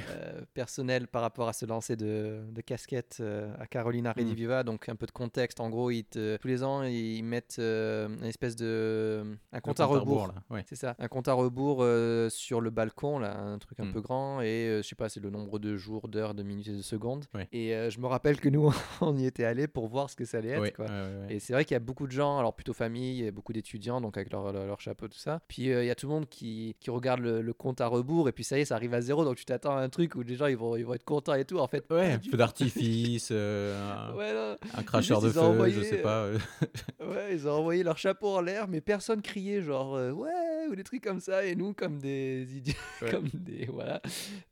[0.55, 4.63] personnelle par rapport à ce lancer de, de casquette euh, à Carolina Rediviva.
[4.65, 5.61] Donc un peu de contexte.
[5.61, 9.81] En gros, ils te- tous les ans, ils mettent euh, une espèce de un compte
[9.81, 10.29] à rebours.
[10.29, 10.35] là.
[10.51, 10.65] Ouais.
[10.67, 13.93] C'est ça, un compte à rebours euh, sur le balcon, là, un truc un Mm.
[13.93, 16.73] peu grand, et je sais pas, c'est le nombre de jours, d'heures, de minutes et
[16.77, 17.25] de secondes.
[17.35, 17.49] Ouais.
[17.53, 20.39] Et je me rappelle que nous, on y était allés pour voir ce que ça
[20.39, 20.75] allait être.
[20.77, 20.87] Quoi.
[21.29, 24.01] Et c'est vrai qu'il y a beaucoup de gens, alors plutôt famille, et beaucoup d'étudiants,
[24.01, 25.41] donc avec leur, leur, leur chapeau, tout ça.
[25.49, 27.87] Puis euh, il y a tout le monde qui, qui regarde le, le compte à
[27.89, 29.89] rebours, et puis ça y est, ça arrive à zéro, donc tu t'attends à un
[29.89, 31.59] truc où les gens ils vont, ils vont être contents et tout.
[31.59, 35.83] En fait, Ouais, pas un peu d'artifice, euh, un, Ouais, un cracheur de feu, je
[35.83, 36.25] sais pas.
[36.25, 36.39] euh,
[37.01, 40.31] Ouais, ils ont envoyé leur chapeau en l'air, mais personne criait genre euh, ouais
[40.71, 41.45] ou des trucs comme ça.
[41.47, 43.11] Et nous, comme des idiots, Ouais.
[43.11, 44.01] comme des voilà,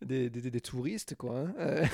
[0.05, 1.85] des, des, des- des touristes quoi, hein, euh,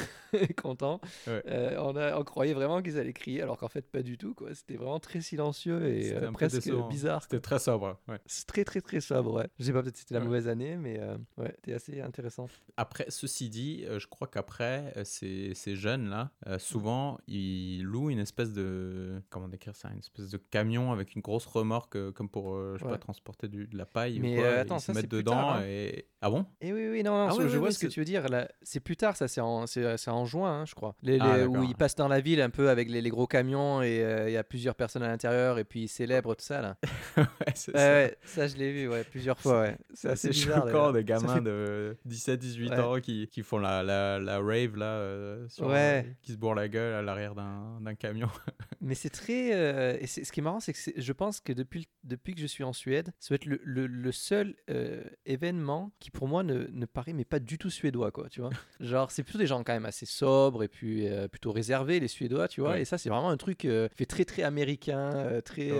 [0.61, 1.01] contents.
[1.27, 1.43] Ouais.
[1.49, 4.35] Euh, on a, on croyait vraiment qu'ils allaient crier, alors qu'en fait pas du tout
[4.35, 4.55] quoi.
[4.55, 7.23] C'était vraiment très silencieux et euh, presque bizarre.
[7.23, 7.99] C'était très sobre.
[8.09, 8.19] ouais.
[8.27, 9.35] C'est très très très sobre.
[9.35, 9.47] Ouais.
[9.59, 10.27] Je sais pas peut-être c'était la Ouais.
[10.27, 12.49] mauvaise année, mais euh, ouais, c'était assez intéressant.
[12.77, 18.11] Après, ceci dit, euh, je crois qu'après, euh, ces, ces jeunes-là, euh, souvent, ils louent
[18.11, 19.23] une espèce de.
[19.31, 22.79] Comment décrire ça Une espèce de camion avec une grosse remorque, euh, comme pour, je
[22.79, 22.91] sais Ouais.
[22.93, 24.49] pas, transporter du- de la paille Mais, ou quoi.
[24.55, 25.63] attends, ils se ça, c'est mettent dedans tard, hein.
[25.67, 26.07] et.
[26.25, 26.47] Ah bon?
[26.61, 27.99] Et oui, oui, non, non, Ah je oui, je oui, vois oui, ce que tu
[28.01, 28.29] veux dire.
[28.29, 30.95] Là, c'est plus tard, ça, c'est en, c'est, en juin, hein, je crois.
[31.03, 33.83] Les, Ah, où ils passent dans la ville un peu avec les, les gros camions
[33.83, 36.77] et il y a plusieurs personnes à l'intérieur et puis ils célèbrent tout ça là.
[37.17, 37.77] Ouais, c'est
[38.25, 39.61] ça je l'ai vu ouais, plusieurs fois.
[39.63, 39.77] Ouais.
[39.95, 40.65] C'est assez bizarre.
[40.67, 42.79] choquant des gamins fait- de 17-18 Ouais.
[42.81, 46.05] ans qui, qui font la, la, la rave là, euh, sur, Ouais.
[46.07, 48.29] euh, qui se bourrent la gueule à l'arrière d'un camion.
[48.81, 49.55] Mais c'est très.
[49.55, 52.47] euh, et ce qui est marrant, c'est que je pense que depuis, depuis que je
[52.47, 56.43] suis en Suède, ça va être le, le- le seul euh, événement qui pour moi
[56.43, 58.51] ne, ne paraît mais pas du tout suédois, quoi, tu vois.
[58.81, 62.49] Genre, c'est plutôt des gens quand même assez sobres et puis plutôt réservés, les Suédois,
[62.49, 62.79] tu vois.
[62.81, 65.71] Et ça, c'est vraiment un truc fait très très américain, très.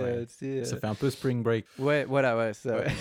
[0.63, 1.65] Ça fait un peu spring break.
[1.79, 2.85] Ouais, voilà, ouais, ça, Ouais.
[2.85, 2.93] ouais.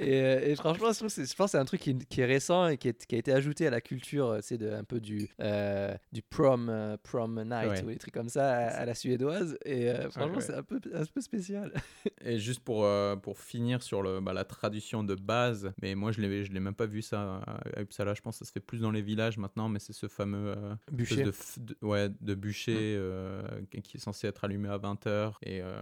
[0.00, 2.68] Et, euh, et franchement, je, trouve pense que c'est un truc qui, qui est récent
[2.68, 5.00] et qui, est- qui a été ajouté à la culture, euh, c'est de un peu
[5.00, 7.82] du, euh, du prom, euh, prom night Ouais.
[7.84, 9.56] ou des trucs comme ça à, à la suédoise.
[9.64, 10.40] Et euh, franchement, ouais.
[10.40, 11.72] c'est un peu, un peu spécial.
[12.24, 16.12] Et juste pour, euh, pour finir sur le, bah, la traduction de base, mais moi
[16.12, 18.60] je je l'ai même pas vu ça à Uppsala, je pense que ça se fait
[18.60, 21.22] plus dans les villages maintenant, mais c'est ce fameux euh, Bûcher.
[21.22, 23.42] de, f- de- ouais, de bûcher euh,
[23.82, 25.74] qui est censé être allumé à 20h et, euh,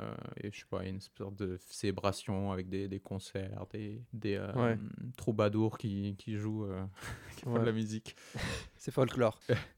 [0.43, 4.53] et je sais pas, une sorte de célébration avec des, des concerts, des, des euh,
[4.55, 4.79] Ouais.
[5.17, 6.85] troubadours qui, qui jouent euh,
[7.37, 8.17] qui font de la musique.
[8.77, 9.39] C'est folklore.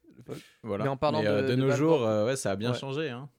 [0.63, 0.83] Voilà.
[0.83, 2.71] Mais en parlant euh, de- de, de nos Valborg- jours, euh, ouais, ça a bien
[2.71, 2.77] Ouais.
[2.77, 3.09] changé.
[3.09, 3.29] Hein.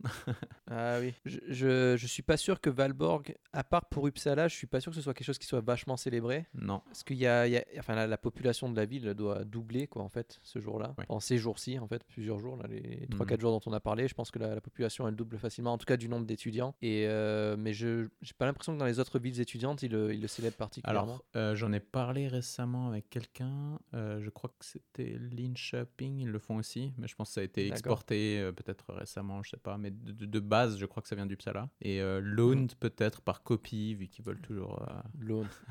[0.70, 1.12] Ah oui.
[1.24, 4.80] Je, je, je suis pas sûr que Valborg, à part pour Uppsala, je suis pas
[4.80, 6.46] sûr que ce soit quelque chose qui soit vachement célébré.
[6.54, 6.80] Non.
[6.86, 9.44] Parce qu'il y a, il y a- enfin, la, la population de la ville doit
[9.44, 10.94] doubler quoi en fait ce jour-là.
[11.08, 13.40] En ces jours-ci en fait, plusieurs jours là, les 3-4 Mhm.
[13.40, 15.78] jours dont on a parlé, je pense que la, la population elle double facilement, en
[15.78, 16.74] tout cas du nombre d'étudiants.
[16.82, 20.12] Et euh, mais je j'ai pas l'impression que dans les autres villes étudiantes ils le,
[20.14, 21.02] ils le célèbrent particulièrement.
[21.02, 23.78] Alors, euh, j'en ai parlé récemment avec quelqu'un.
[23.92, 27.44] je crois que c'était Linköping, ils le font aussi, mais je pense que ça a
[27.44, 29.76] été exporté euh, peut-être récemment, je sais pas.
[29.78, 31.68] Mais de, de- de base, je crois que ça vient d'Uppsala.
[31.80, 34.80] Et euh, Lund peut-être par copie, vu qu'ils veulent toujours.
[34.88, 35.24] euh,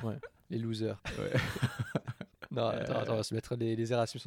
[0.03, 0.17] ouais.
[0.49, 1.01] Les losers.
[1.17, 1.31] ouais.
[2.53, 4.19] Non, attends, attends, on va se mettre les, les Erasmus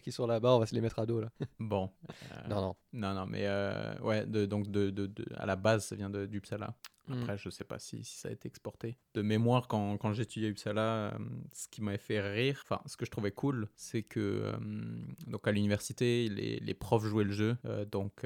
[0.00, 1.28] qui sont là-bas, on va se les mettre à dos là.
[1.58, 1.90] bon.
[2.08, 2.76] euh, Non, non.
[2.92, 6.08] Non, non, mais euh, ouais, de- donc de, de- de- à la base, ça vient
[6.08, 6.72] de- d'Uppsala.
[7.10, 8.96] Après, je sais pas si, si ça a été exporté.
[9.14, 11.18] De mémoire, quand, quand j'étudiais à Uppsala, euh,
[11.52, 14.52] ce qui m'avait fait rire, enfin, ce que je trouvais cool, c'est que euh,
[15.26, 17.56] donc à l'université, les, les profs jouaient le jeu.
[17.66, 18.24] euh, donc,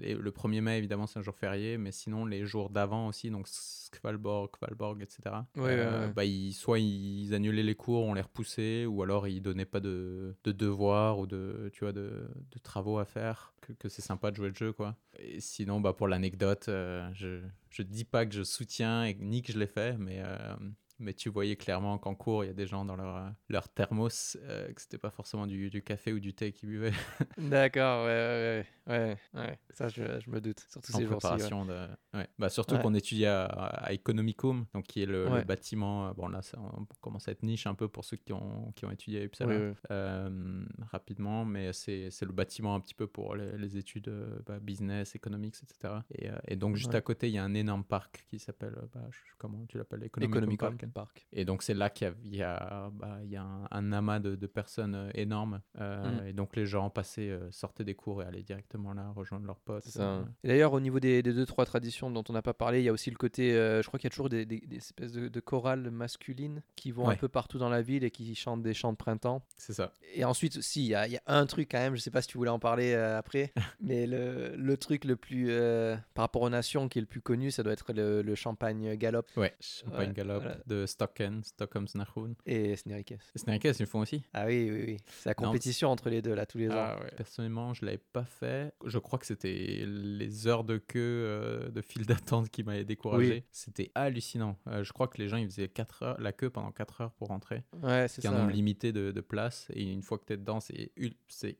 [0.00, 3.30] et le 1er mai, évidemment, c'est un jour férié, mais sinon, les jours d'avant aussi,
[3.30, 5.20] donc Skvalborg, Kvalborg, etc.
[5.56, 6.12] Ouais, ouais, ouais.
[6.14, 9.80] Bah, ils, soit ils annulaient les cours, on les repoussait, ou alors ils donnaient pas
[9.80, 13.52] de, de devoirs ou de, tu vois, de, de travaux à faire.
[13.60, 14.96] Que, que c'est sympa de jouer le jeu, quoi.
[15.18, 19.42] Et sinon, bah, pour l'anecdote, euh, je, je dis pas que je soutiens et ni
[19.42, 20.56] que je l'ai fait, mais, euh,
[20.98, 23.68] mais tu voyais clairement qu'en cours, il y a des gens dans leur, euh, leur
[23.68, 26.92] thermos, euh, que c'était pas forcément du, du café ou du thé qu'ils buvaient
[27.38, 29.58] D'accord, ouais, ouais, ouais.
[29.70, 30.64] Ça, je, je me doute.
[30.68, 31.26] Surtout en ces jours-ci.
[31.26, 31.36] ouais.
[31.36, 31.86] préparation de...
[32.14, 32.28] ouais.
[32.38, 36.42] Bah, surtout qu'on étudie à, à Economicum, donc qui est le, bâtiment, euh, bon là
[36.42, 39.22] ça on commence à être niche un peu pour ceux qui ont, qui ont étudié
[39.22, 39.74] à Uppsala.
[39.90, 44.12] Euh, rapidement, mais c'est le bâtiment un petit peu pour les, les études
[44.46, 45.94] bah, business, economics, etc.
[46.10, 48.76] Et, euh, et donc juste à côté, il y a un énorme parc qui s'appelle,
[48.92, 50.83] bah, comment tu l'appelles, Economicum Economicum Park.
[50.90, 51.26] Park.
[51.32, 54.18] Et donc c'est là qu'il y a, y bah, il y a un, un amas
[54.20, 55.60] de, de personnes euh, énorme.
[55.80, 56.26] Euh, Mm.
[56.28, 59.60] Et donc les gens passaient, euh, sortaient des cours et allaient directement là rejoindre leurs
[59.60, 59.84] potes.
[59.98, 62.80] Euh, Et d'ailleurs, au niveau des, des deux, trois traditions dont on n'a pas parlé,
[62.80, 63.54] il y a aussi le côté.
[63.54, 66.62] euh, je crois qu'il y a toujours des, des- des espèces de, de chorales masculines
[66.76, 69.44] qui vont un peu partout dans la ville et qui chantent des chants de printemps.
[69.56, 69.92] c'est ça.
[70.14, 72.10] Et ensuite, si, il y a, il y a un truc quand même, je sais
[72.10, 75.46] pas si tu voulais en parler euh, après, mais le, le truc le plus.
[75.50, 78.34] euh, par rapport aux nations qui est le plus connu, ça doit être le, le
[78.34, 80.56] champagne galop Ouais, Champagne Ouais, Galop voilà.
[80.66, 82.34] de Stocken, Stockholmsnachon.
[82.46, 83.14] et Snerikes.
[83.36, 84.96] Snarkes, ils le font aussi Ah oui, oui, oui.
[85.08, 86.74] C'est la Non, compétition entre les deux, là, tous les ans.
[86.76, 87.10] Ah ouais.
[87.16, 88.74] Personnellement, je l'avais pas fait.
[88.84, 93.32] Je crois que c'était les heures de queue, euh, de file d'attente qui m'avaient découragé.
[93.32, 93.44] Oui.
[93.50, 94.58] C'était hallucinant.
[94.68, 97.12] Euh, je crois que les gens, ils faisaient 4 heures, la queue pendant 4 heures
[97.12, 97.62] pour rentrer.
[97.82, 98.38] Ouais, c'est C'est un ça.
[98.38, 99.66] nombre limité de, de places.
[99.74, 100.92] Et une fois que tu es dedans, c'est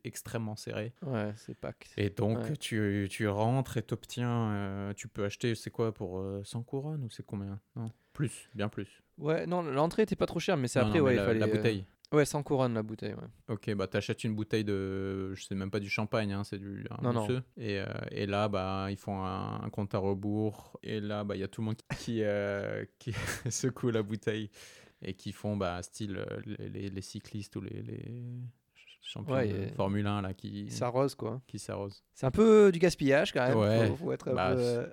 [0.04, 0.92] extrêmement serré.
[1.02, 2.56] Ouais, c'est pas que- Et donc, Ouais.
[2.56, 4.50] tu, tu rentres et t'obtiens.
[4.52, 7.60] euh, tu peux acheter, c'est quoi, pour euh, 100 couronnes ou c'est combien?
[7.76, 9.02] Non, plus, bien plus.
[9.18, 11.38] Ouais, non, l'entrée était pas trop chère, mais c'est après, non, ouais, la, il fallait.
[11.40, 11.84] la euh, bouteille.
[12.12, 13.28] Ouais, 100 couronnes la bouteille, ouais.
[13.54, 16.86] Ok, bah t'achètes une bouteille de, je sais même pas du champagne, hein, c'est du
[16.90, 17.26] un Non, non.
[17.56, 20.78] Et, euh, et là, bah ils font un, un compte à rebours.
[20.82, 23.12] Et là, bah il y a tout le monde qui, euh, qui
[23.50, 24.50] secoue la bouteille
[25.02, 28.04] et qui font bah style les, les- les cyclistes ou les, les
[29.04, 31.40] champions Ouais, de Formule 1 là qui Ça rose, quoi.
[31.46, 32.02] qui s'arrosent.
[32.14, 33.56] C'est un peu du gaspillage quand même.
[33.58, 34.60] Ouais, Faut, faut être un bah, peu.
[34.60, 34.86] euh,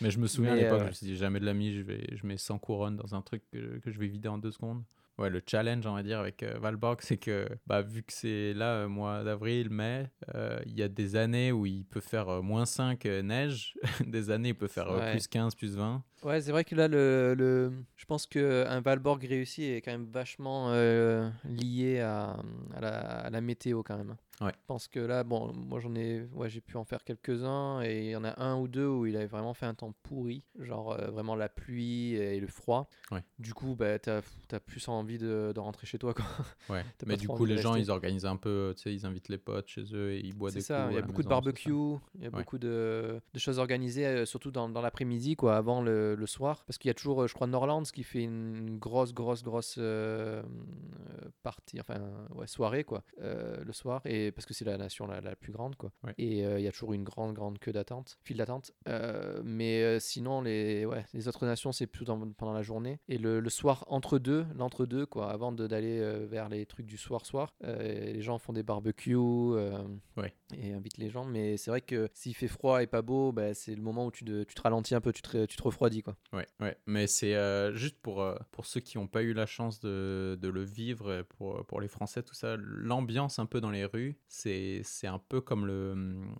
[0.00, 1.74] Mais je me souviens Mais, à l'époque, euh, je me suis dit jamais de l'ami,
[1.74, 4.38] je vais je mets 100 couronnes dans un truc que, que je vais vider en
[4.38, 4.82] deux secondes.
[5.18, 8.54] Ouais, le challenge, on va dire, avec euh, Valborg, c'est que bah, vu que c'est
[8.54, 12.28] là, euh, mois d'avril, mai, euh, il y a des années où il peut faire
[12.30, 13.74] euh, moins 5 euh, neige,
[14.06, 15.10] des années il peut faire euh, Ouais.
[15.12, 16.02] plus 15, plus 20.
[16.22, 17.72] Ouais, c'est vrai que là, le, le...
[17.96, 22.36] je pense qu'un Valborg réussi est quand même vachement euh, lié à,
[22.74, 24.16] à, la, à la météo quand même.
[24.40, 24.50] Ouais.
[24.52, 28.06] Je pense que là, bon, moi j'en ai, ouais, j'ai pu en faire quelques-uns et
[28.06, 30.42] il y en a un ou deux où il avait vraiment fait un temps pourri,
[30.58, 32.88] genre euh, vraiment la pluie et le froid.
[33.12, 33.22] Ouais.
[33.38, 36.24] Du coup, bah, t'as as plus envie de, de rentrer chez toi, quoi.
[36.70, 36.82] Ouais.
[37.06, 39.68] Mais du coup, les gens, ils organisent un peu, tu sais, ils invitent les potes
[39.68, 41.30] chez eux et ils boivent C'est des ça, coups il y a beaucoup de maison,
[41.40, 41.70] barbecue,
[42.16, 42.38] il y a Ouais.
[42.38, 46.64] beaucoup de, de choses organisées, euh, surtout dans, dans l'après-midi, quoi, avant le, le soir.
[46.66, 49.76] Parce qu'il y a toujours, euh, je crois, Norlands qui fait une grosse, grosse, grosse
[49.78, 52.00] euh, euh, partie, enfin,
[52.34, 54.00] ouais, soirée, quoi, euh, le soir.
[54.04, 55.90] Et parce que c'est la nation la, la plus grande, quoi.
[56.04, 56.14] Ouais.
[56.18, 58.72] Et euh, il y a toujours une grande, grande queue d'attente, file d'attente.
[58.88, 62.98] Euh, mais euh, sinon, les, ouais, les autres nations, c'est plutôt pendant la journée.
[63.08, 66.86] Et le, le soir, entre deux, l'entre-deux, quoi, avant de- d'aller euh, vers les trucs
[66.86, 69.12] du soir-soir, euh, les gens font des barbecues.
[69.16, 69.78] euh,
[70.16, 70.34] Ouais.
[70.54, 71.24] et invite les gens.
[71.24, 74.10] Mais c'est vrai que s'il fait froid et pas beau, bah, c'est le moment où
[74.10, 76.01] tu, te- tu te ralentis un peu, tu te, tu te refroidis.
[76.02, 76.16] Quoi.
[76.32, 76.76] Ouais, ouais.
[76.86, 80.38] Mais c'est euh, juste pour, euh, pour ceux qui n'ont pas eu la chance de,
[80.40, 83.84] de le vivre, et pour, pour les Français, tout ça, l'ambiance un peu dans les
[83.84, 86.34] rues, c'est un peu comme le, hum,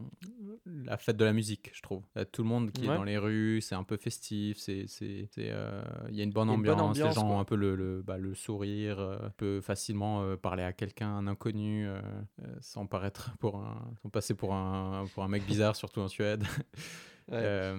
[0.66, 2.02] la fête de la musique, je trouve.
[2.32, 2.94] Tout le monde qui Ouais.
[2.94, 6.54] est dans les rues, c'est un peu festif, euh, il y a une bonne une
[6.56, 7.36] ambiance, les gens quoi.
[7.36, 11.88] ont un peu le, le, bah, le sourire, peut facilement parler à quelqu'un, un inconnu,
[12.60, 16.44] sans paraître pour un, sans passer pour un, pour un mec bizarre, surtout en Suède.
[17.30, 17.76] Euh,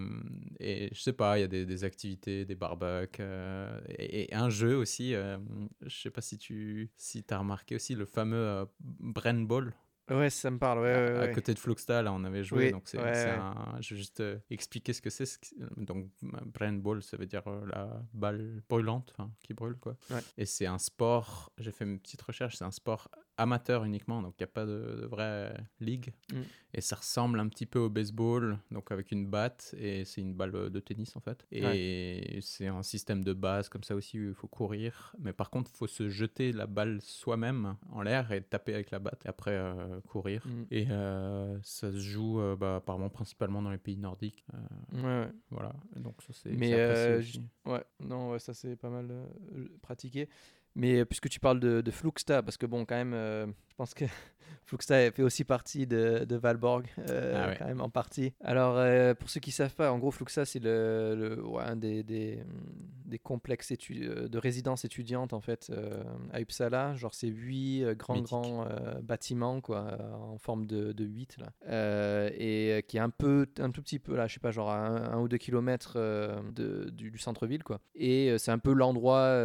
[0.60, 4.36] et je sais pas, il y a des, des activités, des barbecues euh, et, et
[4.36, 5.13] un jeu aussi.
[5.15, 5.38] euh,
[5.82, 9.73] je sais pas si tu si as remarqué aussi le fameux euh, Brain Ball.
[10.12, 10.79] Ouais, ça me parle.
[10.79, 11.32] Ouais, ouais, à, ouais.
[11.32, 12.65] côté de Fluxta, là, on avait joué.
[12.65, 13.77] Oui, donc c'est un.
[13.79, 15.25] Je vais juste euh, expliquer ce que c'est.
[15.25, 19.95] ce qui- Donc, Brain Ball, ça veut dire euh, la balle brûlante, qui brûle, quoi.
[20.38, 21.53] Et c'est un sport.
[21.58, 22.58] J'ai fait une petite recherche.
[22.58, 26.13] C'est un sport amateur uniquement, donc il n'y a pas de, de vraie ligue.
[26.31, 26.41] Mm.
[26.75, 30.33] Et ça ressemble un petit peu au baseball, donc avec une batte, et c'est une
[30.33, 31.45] balle de tennis en fait.
[31.51, 35.15] Et c'est un système de base comme ça aussi où il faut courir.
[35.19, 38.91] Mais par contre, il faut se jeter la balle soi-même en l'air et taper avec
[38.91, 40.45] la batte, et après euh, courir.
[40.47, 40.63] Mm.
[40.71, 44.45] Et euh, ça se joue euh, bah, apparemment principalement dans les pays nordiques.
[44.93, 45.29] Ouais, ouais.
[45.51, 46.73] voilà, donc ça c'est Mais,
[47.65, 49.11] Ouais, non, ouais, ça c'est pas mal
[49.81, 50.27] pratiqué.
[50.75, 53.77] Mais euh, puisque tu parles de, de Fluxta, parce que bon, quand même, euh, je
[53.77, 54.05] pense que
[54.65, 57.55] Fluxta fait aussi partie de, de Valborg, euh, Ah ouais.
[57.57, 58.33] quand même en partie.
[58.41, 61.75] Alors, euh, pour ceux qui savent pas, en gros, Fluxta, c'est le, le- ouais, un
[61.75, 62.39] des, des,
[63.05, 66.95] des complexes euh, de résidence étudiante, en fait, euh, à Uppsala.
[66.95, 68.29] Genre, c'est huit grands, Mythique.
[68.29, 68.67] grands
[69.01, 72.29] bâtiments, quoi, en forme de, de 8, là.
[72.38, 74.77] Et qui est un peu, un tout petit peu, là, je sais pas, genre à
[74.77, 77.79] un, un ou deux kilomètres de, du, du centre-ville, quoi.
[77.95, 79.36] Et c'est un peu l'endroit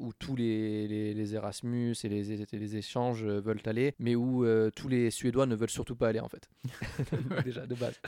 [0.00, 4.70] où tous les, les, les Erasmus et les, les échanges veulent aller, mais où euh,
[4.74, 6.48] tous les Suédois ne veulent surtout pas aller en fait.
[7.44, 8.00] Déjà de base.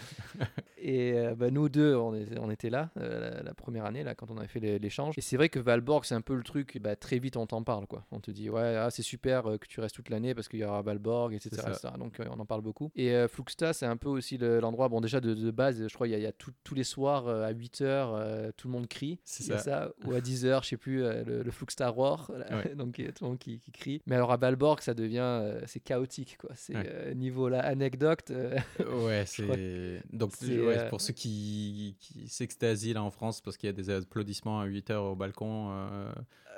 [0.78, 4.02] Et euh, bah, nous deux, on, est- on était là euh, la, la première année,
[4.04, 5.14] là, quand on avait fait l'échange.
[5.16, 7.62] Et c'est vrai que Valborg, c'est un peu le truc, bah, très vite on t'en
[7.62, 7.86] parle.
[7.86, 8.04] quoi.
[8.12, 10.60] On te dit, ouais, ah, c'est super euh, que tu restes toute l'année parce qu'il
[10.60, 11.50] y aura Valborg, etc.
[11.56, 11.70] C'est ça.
[11.70, 11.88] etc.
[11.98, 12.90] Donc on en parle beaucoup.
[12.96, 16.06] Et Fluxta, c'est un peu aussi le- l'endroit, bon, déjà de, de base, je crois,
[16.06, 18.86] il y a, il y a tout- tous les soirs à 8h, tout le monde
[18.86, 19.18] crie.
[19.24, 19.90] C'est ça.
[20.04, 22.30] Ou à 10h, je sais plus, le, le Fluxta Roar.
[22.50, 22.74] Ouais.
[22.76, 24.02] Donc il y a tout le monde qui, qui crie.
[24.06, 25.18] Mais alors à Valborg, ça devient,
[25.54, 26.36] euh, c'est chaotique.
[26.38, 26.50] quoi.
[26.54, 26.86] C'est Ouais.
[26.86, 28.30] euh, niveau là, anecdote.
[28.30, 28.56] euh,
[29.06, 30.02] Ouais, c'est.
[30.12, 33.90] Donc, ouais, pour ceux qui, qui s'extasient là en France parce qu'il y a des
[33.90, 35.70] applaudissements à 8 heures au balcon,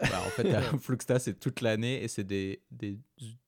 [0.03, 0.49] bah, en fait,
[0.81, 2.99] Fluxta, c'est toute l'année et c'est des, des,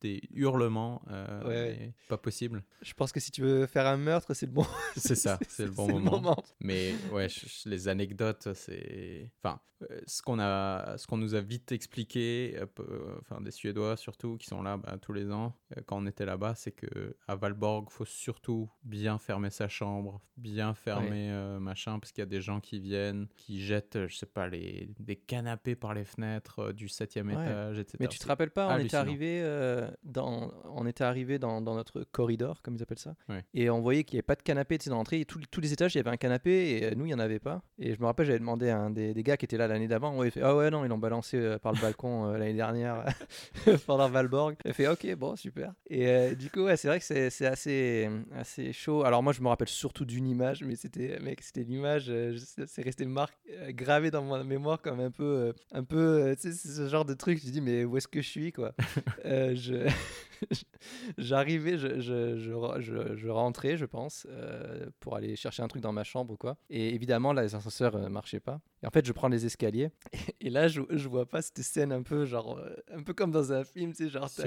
[0.01, 1.03] des hurlements.
[1.11, 1.93] euh, Ouais.
[2.09, 2.65] Pas possible.
[2.83, 4.67] je pense que si tu veux faire un meurtre, c'est le bon.
[4.97, 6.11] C'est ça, c'est le bon moment.
[6.13, 6.45] moment.
[6.61, 9.31] Mais ouais, je- je- les anecdotes, c'est.
[9.43, 12.67] Enfin, euh, ce qu'on a, ce qu'on nous a vite expliqué, euh,
[13.21, 15.55] enfin des Suédois surtout, qui sont là bah, tous les ans,
[15.87, 20.75] quand on était là-bas, c'est que à Valborg, faut surtout bien fermer sa chambre, bien
[20.75, 21.31] fermer
[21.61, 24.91] machin, parce qu'il y a des gens qui viennent, qui jettent, je sais pas, les,
[24.99, 27.35] des canapés par les fenêtres euh, du septième Ouais.
[27.35, 27.97] étage, etc.
[28.01, 31.75] Mais tu te rappelles pas, on était arrivé euh, dans, on était arrivé dans, dans
[31.75, 33.45] notre corridor, comme ils appellent ça, Ouais.
[33.55, 34.79] et on voyait qu'il n'y avait pas de canapé.
[34.79, 36.95] Tu sais, dans l'entrée, tous, tous les étages, il y avait un canapé, et euh,
[36.97, 37.63] nous, il n'y en avait pas.
[37.79, 39.89] Et je me rappelle, j'avais demandé à un des, des gars qui était là l'année
[39.89, 42.39] d'avant, ouais, il fait, ah ouais, non, ils l'ont balancé euh, par le balcon euh,
[42.39, 43.05] l'année dernière
[43.87, 44.57] pendant Valborg.
[44.65, 45.73] Il fait, ok, bon, super.
[45.91, 49.03] Et du coup, ouais, c'est vrai que c'est c'est assez, assez chaud.
[49.05, 52.13] Alors moi, je me rappelle surtout d'une image, mais c'était, mec, c'était l'image,
[52.67, 53.37] c'est resté marqué,
[53.71, 57.39] gravé dans ma mémoire comme un peu, un peu, euh, c'est ce genre de truc.
[57.45, 58.75] Je dis, mais où est-ce que je suis, quoi?
[59.25, 59.89] Euh, je...
[61.19, 65.69] J'arrivais, je, je, je, re- je- je rentrais, je pense, euh, pour aller chercher un
[65.69, 66.57] truc dans ma chambre ou quoi.
[66.71, 68.61] Et évidemment, là, les ascenseurs ne marchaient pas.
[68.83, 69.91] Et en fait, je prends les escaliers.
[70.41, 73.33] Et, là, je, je vois pas cette scène un peu, genre, euh, un peu comme
[73.33, 74.43] dans un film, tu sais, genre, t'as-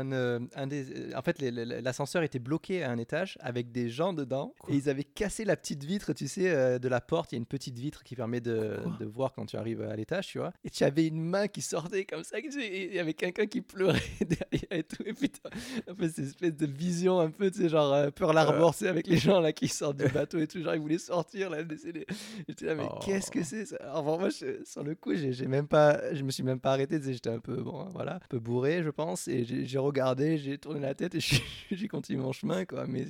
[0.00, 1.14] un, euh, un des.
[1.14, 4.54] En fait, l'ascenseur était bloqué à un étage avec des gens dedans.
[4.58, 4.72] Quoi?
[4.72, 7.32] Et ils avaient cassé la petite vitre, tu sais, euh, de la porte.
[7.32, 9.94] Il y a une petite vitre qui permet de, de voir quand tu arrives à
[9.96, 10.52] l'étage, tu vois.
[10.62, 13.62] Et tu avais une main qui sortait comme ça, et il y avait quelqu'un qui
[13.62, 15.02] pleurait derrière et tout.
[15.06, 15.48] Et putain,
[15.90, 18.74] en fait, c'est une espèce de vision un peu, tu sais, genre euh, Pearl Harbor,
[18.74, 20.60] c'est avec les gens là qui sortent du bateau et tout.
[20.62, 22.04] Genre, ils voulaient sortir là, décédé.
[22.46, 22.98] J'étais là, mais Oh.
[23.02, 23.76] qu'est-ce que c'est ça?
[23.76, 26.98] Alors, moi, je- sur le coup, j'ai même pas, je me suis même pas arrêté,
[27.00, 29.28] tu sais, j'étais un peu, bon, voilà, un peu bourré, je pense.
[29.28, 31.20] Et j'ai regardé, j'ai tourné la tête et
[31.70, 32.86] j'ai continué mon chemin, quoi.
[32.86, 33.06] Mais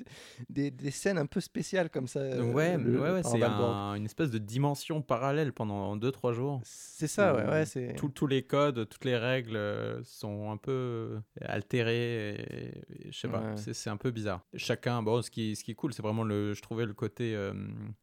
[0.49, 2.21] des, des scènes un peu spéciales comme ça.
[2.21, 6.61] euh, ouais, le- ouais, ouais, c'est un- une espèce de dimension parallèle pendant 2-3 jours.
[6.65, 7.95] C'est ça, ouais, ouais, c'est.
[7.97, 12.35] tous- tous les codes, toutes les règles euh, sont un peu euh, altérées.
[12.35, 14.41] et- et je sais pas, c'est c'est un peu bizarre.
[14.55, 17.35] Chacun, bon, ce qui, ce qui est cool, c'est vraiment le, je trouvais le côté,
[17.35, 17.53] euh,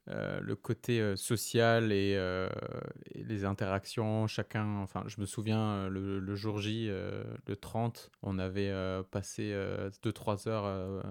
[0.10, 2.48] euh, le côté euh, social et, euh,
[3.14, 4.28] et les interactions.
[4.28, 8.70] Chacun, enfin, je me souviens euh, le, le jour J, euh, le 30, on avait
[8.70, 9.54] euh, passé
[10.04, 11.02] 2-3 heures euh,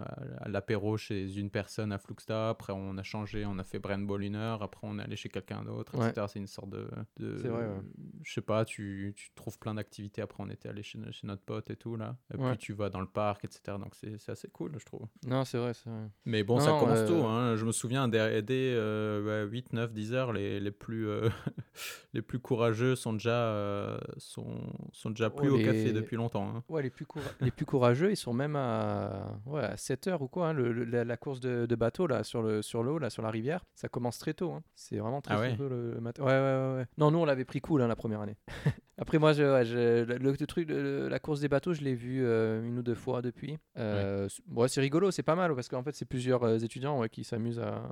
[0.40, 2.50] à l'apéro chez une personne à Fluxta.
[2.50, 4.62] Après, on a changé, on a fait Brand Ball une heure.
[4.62, 6.12] Après, on est allé chez quelqu'un d'autre, Ouais.
[6.28, 6.88] C'est une sorte de.
[7.18, 7.80] de C'est vrai, ouais.
[8.22, 10.22] Je sais pas, tu, tu trouves plein d'activités.
[10.22, 12.16] Après, on était allé chez, chez notre pote et tout, là.
[12.32, 12.50] Et Ouais.
[12.50, 13.76] puis, tu vas dans le parc, etc.
[13.78, 15.06] Donc, c'est assez cool, je trouve.
[15.26, 16.08] Non, c'est vrai, c'est vrai.
[16.24, 17.24] Mais bon, Non, ça non, commence euh, tôt.
[17.26, 17.56] Hein.
[17.56, 21.28] Je me souviens, dès, dès, euh, ouais, 8, 9, 10 heures, les, les, plus, euh,
[22.14, 24.60] les plus courageux sont déjà, euh, sont,
[24.92, 26.48] sont déjà plus Oh, au café depuis longtemps.
[26.56, 26.64] hein.
[26.68, 30.22] Ouais, les plus, coura- les plus courageux, ils sont même à, ouais, à 7 heures
[30.22, 30.48] ou quoi.
[30.48, 33.10] hein, le- le- la, la course de, de bateau là, sur l'eau, sur, l'eau là,
[33.10, 34.52] sur la rivière, ça commence très tôt.
[34.52, 34.62] hein.
[34.74, 35.56] C'est vraiment très, Ah ouais?
[35.56, 36.22] tôt le, le matin.
[36.22, 36.38] Ouais, ouais,
[36.72, 36.86] ouais, ouais.
[36.98, 38.36] Non, nous, on l'avait pris cool hein, la première année.
[38.98, 41.94] Après, moi, je, ouais, je- le, le truc, le- la course des bateaux, je l'ai
[41.94, 43.58] vu euh, une ou deux fois depuis.
[43.76, 47.22] Euh, ouais, c'est rigolo, c'est pas mal parce qu'en fait, c'est plusieurs euh, étudiants qui
[47.22, 47.90] s'amusent à,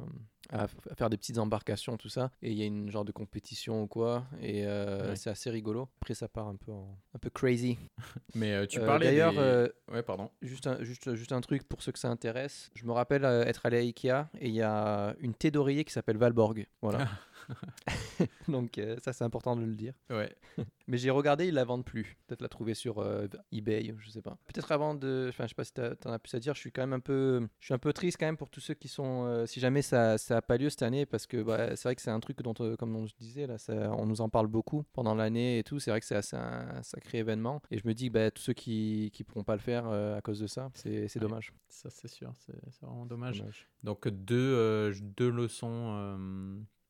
[0.49, 2.31] à f- à faire des petites embarcations, tout ça.
[2.41, 4.25] Et il y a une genre de compétition ou quoi.
[4.41, 5.91] Et euh, c'est assez rigolo.
[6.01, 7.77] Après, ça part un peu, en- un peu crazy.
[8.35, 10.31] Mais tu parlais D'ailleurs, des- Ouais, pardon.
[10.41, 12.71] Juste un, juste, juste un truc pour ceux que ça intéresse.
[12.75, 15.93] Je me rappelle être allé à Ikea et il y a une thé d'oreiller qui
[15.93, 16.67] s'appelle Valborg.
[16.81, 17.07] Voilà.
[18.49, 19.95] Donc euh, ça c'est important de le dire.
[20.11, 20.35] Ouais.
[20.87, 22.17] Mais j'ai regardé, ils la vendent plus.
[22.27, 24.37] Peut-être la trouver sur euh, eBay, je sais pas.
[24.47, 26.55] Peut-être avant de, enfin je sais pas si t'en as plus à dire.
[26.55, 28.61] Je suis quand même un peu, je suis un peu triste quand même pour tous
[28.61, 31.43] ceux qui sont, euh, si jamais ça, ça a pas lieu cette année, parce que
[31.43, 34.07] bah, c'est vrai que c'est un truc dont, comme on- je disais là, ça- on
[34.07, 35.79] nous en parle beaucoup pendant l'année et tout.
[35.79, 37.63] C'est vrai que c'est assez un, sacré événement.
[37.71, 40.41] Et je me dis, bah, tous ceux qui qui pourront pas le faire à cause
[40.41, 41.29] de ça, c'est c'est Ouais.
[41.29, 41.53] dommage.
[41.69, 42.33] Ça, c'est sûr.
[42.37, 43.39] C'est vraiment dommage.
[43.39, 43.69] Dommage.
[43.83, 46.19] Donc deux, deux leçons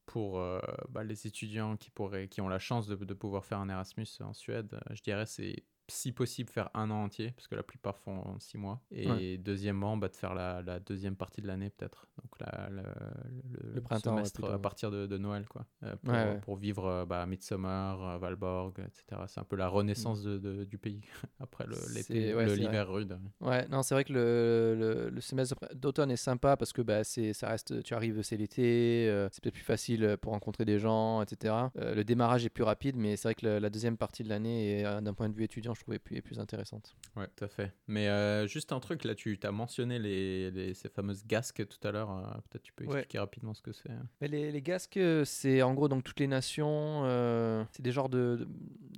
[0.07, 3.59] pour euh, bah, les étudiants qui, pourraient, qui ont la chance de, de pouvoir faire
[3.59, 4.75] un Erasmus en Suède.
[4.75, 8.39] Euh, Je dirais c'est si possible, faire un an entier, parce que la plupart font
[8.39, 8.81] six mois.
[8.91, 9.39] Et Ouais.
[9.39, 12.07] deuxièmement, bah, de faire la, la deuxième partie de l'année, peut-être.
[12.23, 12.83] Donc la, la-
[13.51, 15.67] le, Le printemps, ouais, semestre plutôt, à partir de, de Noël, quoi.
[15.83, 16.41] Euh, pour, Ouais, ouais.
[16.41, 19.23] pour vivre euh, bah, Midsommar, euh, Valborg, etc.
[19.27, 21.03] C'est un peu la renaissance de, de- du pays
[21.41, 23.19] après l'hiver rude.
[23.41, 27.05] Ouais, non, c'est vrai que le, le, le semestre d'automne est sympa parce que bah,
[27.05, 31.21] ça reste, tu arrives, c'est l'été, euh, c'est peut-être plus facile pour rencontrer des gens,
[31.23, 31.55] etc.
[31.79, 34.83] Euh, le démarrage est plus rapide, mais c'est vrai que la deuxième partie de l'année,
[35.03, 36.97] d'un point de vue étudiant, je trouvais plus, intéressante.
[37.17, 37.73] Ouais, tout à fait.
[37.87, 41.87] Mais euh, juste un truc, là, tu as mentionné les, les- ces fameuses gasques tout
[41.89, 42.11] à l'heure.
[42.11, 42.99] euh, Peut-être tu peux Ouais.
[42.99, 43.91] expliquer rapidement ce que c'est.
[44.21, 48.09] Mais les, les gasques, c'est en gros donc toutes les nations, euh, c'est des genres
[48.09, 48.49] de, de,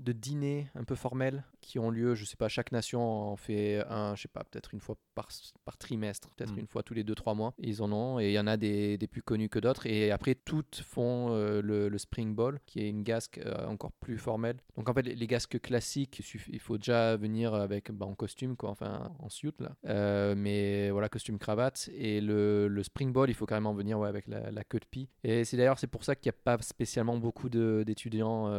[0.03, 3.85] de dîners un peu formels qui ont lieu, je sais pas, chaque nation en fait
[3.89, 5.29] un, je sais pas, peut-être une fois par,
[5.65, 6.61] par trimestre, peut-être Mm.
[6.61, 7.55] une fois tous les 2-3 mois.
[7.59, 9.87] Ils en ont, et il y en a des, des plus connus que d'autres.
[9.87, 13.93] Et après, toutes font euh, le, le Spring Ball, qui est une gasque euh, encore
[13.93, 14.59] plus formelle.
[14.77, 18.57] Donc en fait, les, les gasques classiques, il faut déjà venir avec bah, en costume,
[18.57, 19.77] quoi, enfin en suit là.
[19.87, 21.89] Euh, mais voilà, costume cravate.
[21.95, 24.87] Et le, le Spring Ball, il faut carrément venir ouais, avec la, la queue de
[24.87, 25.09] pie.
[25.25, 28.51] Et c'est d'ailleurs c'est pour ça qu'il n'y a pas spécialement beaucoup d'étudiants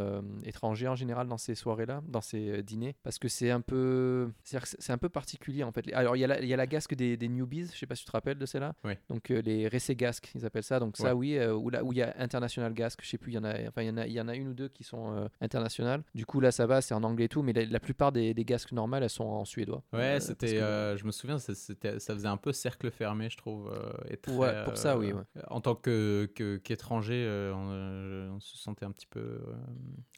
[0.46, 4.92] étrangers en général dans ces soirées-là, dans ces dîners, parce que c'est un peu, c'est
[4.92, 5.92] un peu particulier en fait.
[5.94, 7.96] Alors il y a la, y a la gasque des, des newbies, je sais pas
[7.96, 8.74] si tu te rappelles de celle-là.
[8.84, 9.00] Ouais.
[9.10, 10.80] Donc euh, les récés gasques, ils appellent ça.
[10.80, 11.12] Donc ça Ouais.
[11.12, 13.38] oui, euh, où là où il y a international gasque, je sais plus, il y
[13.38, 14.84] en a, enfin il y en a, il y en a une ou deux qui
[14.84, 16.04] sont euh, internationales.
[16.16, 18.34] Du coup là ça va, c'est en anglais et tout, mais la, la plupart des,
[18.34, 19.84] des gasques normales elles sont en suédois.
[19.94, 20.56] Ouais, Euh, c'était.
[20.56, 23.72] que- je me souviens, ça- c'était, ça faisait un peu cercle fermé, je trouve.
[24.10, 25.24] et très, Ouais, pour ça, oui, ouais.
[25.50, 26.26] En tant que,
[26.64, 29.40] qu'étranger, on, on se sentait un petit peu.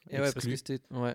[0.10, 0.52] Et ouais, parce exclu.
[0.52, 1.14] que c'était, ouais,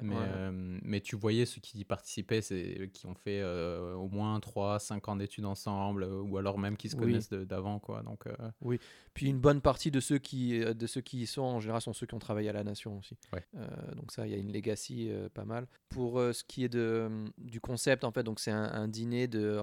[0.83, 5.04] Mais, tu voyais ceux qui y participaient, c'est, qui ont fait au moins 3, 5
[5.09, 7.03] ans d'études ensemble, euh, ou alors même qui se Oui.
[7.03, 7.79] connaissent d'avant.
[7.79, 8.03] Quoi.
[8.03, 8.77] Donc, euh,
[9.15, 11.81] Puis une bonne partie de ceux qui euh, de ceux qui y sont en général
[11.81, 13.17] sont ceux qui ont travaillé à la nation aussi.
[13.33, 13.45] Ouais.
[13.57, 15.67] Euh, donc ça, il y a une legacy pas mal.
[15.89, 19.61] Pour ce qui est de du concept en fait, donc c'est un, un dîner de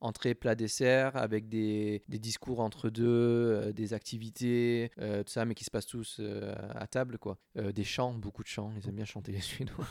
[0.00, 5.64] entrée, plat, dessert avec des, des discours entre deux, des activités, tout ça, mais qui
[5.64, 6.20] se passent tous
[6.74, 7.38] à table quoi.
[7.54, 8.72] Des chants, beaucoup de chants.
[8.76, 9.86] Ils aiment bien chanter les Suédois.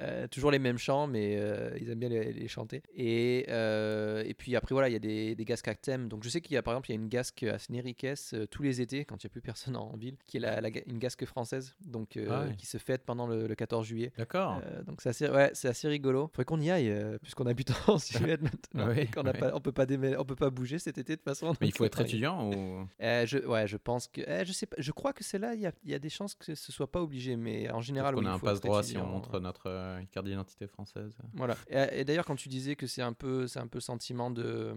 [0.00, 2.82] Euh, toujours les mêmes chants, mais euh, ils aiment bien les, les chanter.
[2.96, 6.08] Et, euh, et puis après, voilà, il y a des, des gasques à thème.
[6.08, 8.06] Donc je sais qu'il y a par exemple, il y a une gasque à Snerikes
[8.50, 10.98] tous les étés, quand il n'y a plus personne en ville, qui est la, une
[10.98, 14.12] gasque française, donc Ah qui se fête pendant le, le 14 juillet.
[14.18, 14.60] D'accord.
[14.86, 16.28] Donc c'est assez, ouais, c'est assez rigolo.
[16.32, 18.84] Faudrait qu'on y aille, puisqu'on habite en Suède maintenant.
[18.94, 19.06] Ouais.
[19.06, 21.54] pas, on peut pas démêler- on peut pas bouger cet été de toute façon.
[21.60, 22.86] mais il faut être étudiant ou?
[23.00, 25.60] je, ouais, je pense que, eh, je sais pas, je crois que c'est là, il
[25.60, 28.18] y a, y a des chances que ce soit pas obligé, mais en général, on
[28.18, 31.16] oui, a un faut être passe-droit si on montre notre euh, carte d'identité française.
[31.34, 31.56] Voilà.
[31.68, 34.74] Et, et d'ailleurs, quand tu disais que c'est un peu, c'est un peu sentiment de,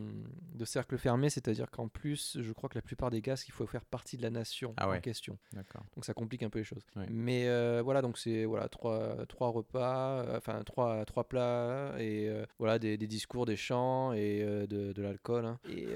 [0.56, 3.66] de cercle fermé, c'est-à-dire qu'en plus, je crois que la plupart des gars, il faut
[3.66, 4.98] faire partie de la nation Ah ouais.
[4.98, 5.38] en question.
[5.54, 5.84] D'accord.
[5.96, 6.84] Donc ça complique un peu les choses.
[7.10, 12.28] Mais euh, voilà, donc c'est voilà trois, trois repas, euh, enfin trois, trois plats et
[12.30, 15.46] euh, voilà des, des discours, des chants et euh, de, de l'alcool.
[15.46, 15.60] hein.
[15.70, 15.88] Et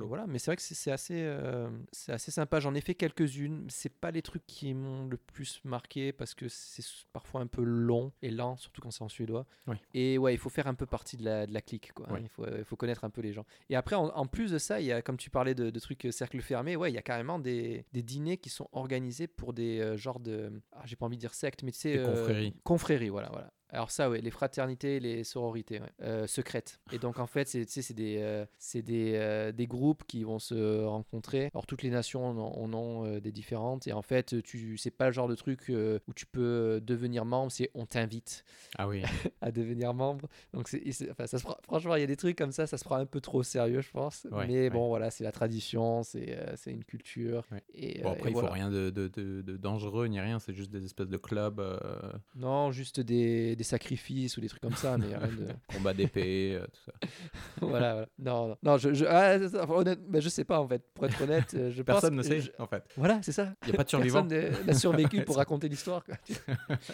[0.00, 1.36] voilà, mais c'est vrai que c'est assez,
[1.92, 2.60] c'est assez sympa.
[2.60, 3.66] J'en ai fait quelques-unes.
[3.68, 6.82] C'est pas les trucs qui m'ont le plus marqué parce que c'est
[7.12, 9.46] parfois un peu long et lent, surtout quand c'est en suédois.
[9.66, 9.76] Oui.
[9.94, 12.06] Et ouais, il faut faire un peu partie de la, de la clique, quoi.
[12.10, 12.18] hein.
[12.20, 13.44] Il, faut, il faut connaître un peu les gens.
[13.70, 15.80] Et après, en, en plus de ça, il y a, comme tu parlais de, de
[15.80, 19.26] trucs euh, cercle fermé, ouais, il y a carrément des, des dîners qui sont organisés
[19.26, 20.52] pour des euh, genres de.
[20.72, 21.98] Ah, j'ai pas envie de dire sectes, mais tu sais.
[21.98, 22.54] Des confréries.
[22.64, 23.52] Confréries, voilà, voilà.
[23.72, 25.86] Alors ça, ouais, les fraternités, les sororités, ouais.
[26.02, 26.78] Euh, secrètes.
[26.92, 28.44] Et donc en fait, c'est des, euh,
[28.74, 31.50] des, euh, des groupes qui vont se rencontrer.
[31.54, 33.86] Alors toutes les nations en ont, euh, des différentes.
[33.86, 37.50] Et en fait, tu, c'est pas le genre de truc où tu peux devenir membre.
[37.50, 38.44] C'est on t'invite
[38.76, 39.02] Ah oui.
[39.40, 40.28] à devenir membre.
[40.52, 40.68] Donc
[41.10, 42.96] enfin, ça se prend- franchement, il y a des trucs comme ça, ça se prend
[42.96, 44.26] un peu trop sérieux, je pense.
[44.30, 47.44] Ouais, Mais bon, voilà, c'est la tradition, c'est, une culture.
[47.74, 48.52] Et, Bon, après, et il faut voilà.
[48.54, 51.60] rien de, de, de- de dangereux ni rien, c'est juste des espèces de clubs,
[52.36, 55.46] Non, juste des, des sacrifices ou des trucs comme ça, mais rien de.
[55.74, 56.92] combat d'épée, euh, tout ça.
[57.60, 58.08] voilà, voilà.
[58.18, 59.36] Non, non, non, je, je, ah,
[59.68, 60.82] honnête- mais je sais pas en fait.
[60.94, 62.82] Pour être honnête, euh, je pense Personne ne sait, je- en fait.
[62.96, 63.54] Voilà, c'est ça.
[63.62, 64.26] Il n'y a pas de survivants.
[64.26, 66.04] Personne n'a- survécu pour raconter l'histoire.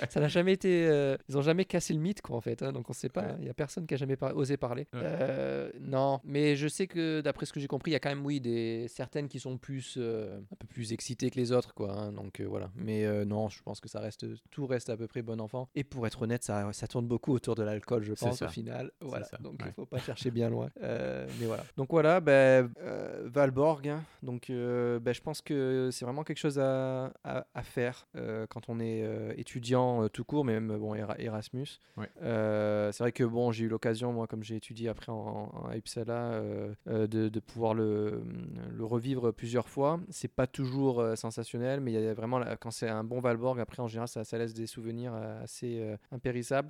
[0.09, 0.87] ça n'a jamais été.
[0.89, 2.63] euh, ils ont jamais cassé le mythe, quoi, en fait.
[2.63, 3.23] hein, donc on sait pas.
[3.23, 3.37] Ouais.
[3.41, 4.87] Il y a personne qui a jamais par- osé parler.
[4.93, 5.01] Ouais.
[5.03, 8.09] Euh, non, mais je sais que d'après ce que j'ai compris, il y a quand
[8.09, 11.93] même, oui, des certaines qui sont plus un peu plus excitées que les autres, quoi.
[11.93, 12.71] hein, donc voilà.
[12.77, 15.69] Mais non, je pense que ça reste tout reste à peu près bon enfant.
[15.75, 18.91] Et pour être honnête, ça, ça tourne beaucoup autour de l'alcool, je pense au final.
[19.01, 19.27] Voilà.
[19.41, 19.73] Donc il ouais.
[19.73, 20.69] faut pas chercher bien loin.
[20.83, 21.65] Euh, mais voilà.
[21.77, 23.89] Donc voilà, ben, euh, Valborg.
[23.89, 24.03] hein.
[24.23, 28.07] donc euh, ben, je pense que c'est vraiment quelque chose à, à, à faire
[28.49, 29.05] quand on est
[29.37, 31.67] étudiant tout court, mais même bon Era- Erasmus.
[31.97, 32.09] Ouais.
[32.21, 35.77] C'est vrai que bon, j'ai eu l'occasion, moi, comme j'ai étudié après en, en- à
[35.77, 36.41] Uppsala,
[36.87, 38.23] de, de pouvoir le,
[38.71, 40.01] le revivre plusieurs fois.
[40.11, 43.83] C'est pas toujours sensationnel, mais il y a vraiment quand c'est un bon Valborg, après
[43.83, 45.97] en général, ça, ça laisse des souvenirs assez euh,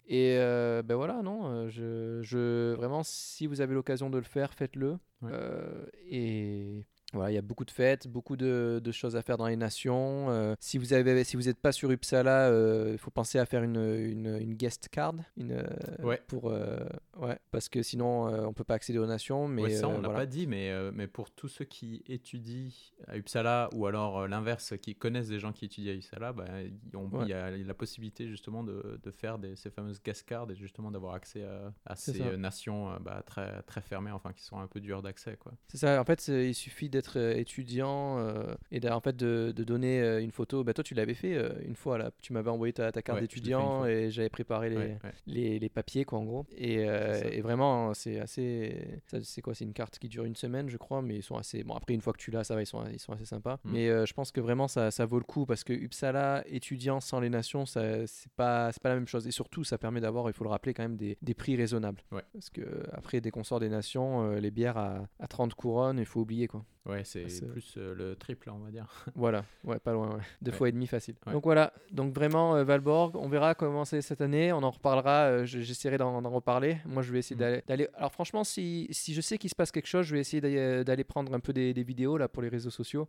[0.06, 4.24] Et euh, ben voilà, non, euh, je, je, vraiment, si vous avez l'occasion de le
[4.24, 4.98] faire, faites-le.
[5.22, 5.30] Ouais.
[5.32, 6.84] Euh, et
[7.14, 9.56] voilà, il y a beaucoup de fêtes, beaucoup de, de choses à faire dans les
[9.56, 10.28] nations.
[10.30, 13.46] Euh, si vous avez, si vous n'êtes pas sur Uppsala, euh, il faut penser à
[13.46, 15.64] faire une, une, une guest card, une, euh,
[16.02, 16.20] Ouais.
[16.26, 19.48] pour, ouais, parce que sinon on peut pas accéder aux nations.
[19.48, 20.14] Mais Ouais, ça, on l'a voilà.
[20.20, 22.68] pas dit, mais, mais pour tous ceux qui étudient
[23.06, 26.44] à Uppsala ou alors l'inverse, qui connaissent des gens qui étudient à Uppsala, bah,
[26.92, 27.22] Ouais.
[27.22, 30.56] il y a la possibilité justement de, de faire des, ces fameuses gas cards et
[30.56, 31.42] justement d'avoir accès
[31.86, 35.36] à, ces nations bah, très, très fermées, enfin qui sont un peu dures d'accès.
[35.38, 35.52] quoi.
[35.68, 39.64] C'est ça, en fait, il suffit d'être euh, étudiant euh, et en fait de, de
[39.64, 40.64] donner euh, une photo.
[40.64, 42.10] Bah, toi, tu l'avais fait euh, une fois, là.
[42.20, 45.12] tu m'avais envoyé ta, ta carte Ouais, d'étudiant et j'avais préparé les, Ouais, ouais.
[45.26, 46.46] les, les papiers, quoi, en gros.
[46.56, 49.00] Et, et vraiment, c'est assez.
[49.22, 49.54] C'est quoi?
[49.54, 51.62] C'est une carte qui dure une semaine, je crois, mais ils sont assez.
[51.64, 53.58] Bon, après, une fois que tu l'as, ça va, ils sont, ils sont assez sympas.
[53.64, 53.72] Mm.
[53.72, 57.20] Mais je pense que vraiment, ça, ça vaut le coup parce que Uppsala, étudiant sans
[57.20, 59.26] les nations, ça, c'est pas, c'est pas la même chose.
[59.26, 62.02] Et surtout, ça permet d'avoir, il faut le rappeler, quand même des, des prix raisonnables.
[62.32, 66.06] Parce que après, dès qu'on sort des nations, les bières à, à 30 couronnes, il
[66.06, 66.64] faut oublier, quoi.
[66.88, 68.86] Ouais, c'est c'est- plus euh, le triple, on va dire.
[69.14, 70.22] Voilà, ouais, pas loin, ouais.
[70.42, 70.56] deux Ouais.
[70.56, 71.14] fois et demi facile.
[71.26, 71.32] Ouais.
[71.32, 75.24] Donc voilà, donc vraiment euh, Valborg, on verra comment c'est cette année, on en reparlera,
[75.26, 76.78] euh, je- j'essaierai d'en reparler.
[76.86, 77.60] Moi je vais essayer Mm.
[77.68, 77.88] d'aller-.
[77.94, 80.40] Alors franchement, si, si je sais qu'il se passe quelque chose, je vais essayer
[80.84, 83.06] d'aller prendre un peu des, des vidéos là pour les réseaux sociaux,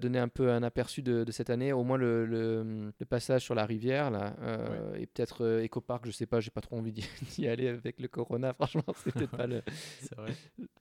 [0.00, 3.42] donner un peu un aperçu de, de cette année, au moins le, le, le passage
[3.42, 4.34] sur la rivière là,
[4.96, 8.00] et peut-être euh, Eco Park, je sais pas, j'ai pas trop envie d'y aller avec
[8.00, 9.62] le Corona, franchement, c'est peut-être pas le.
[10.00, 10.32] c'est vrai.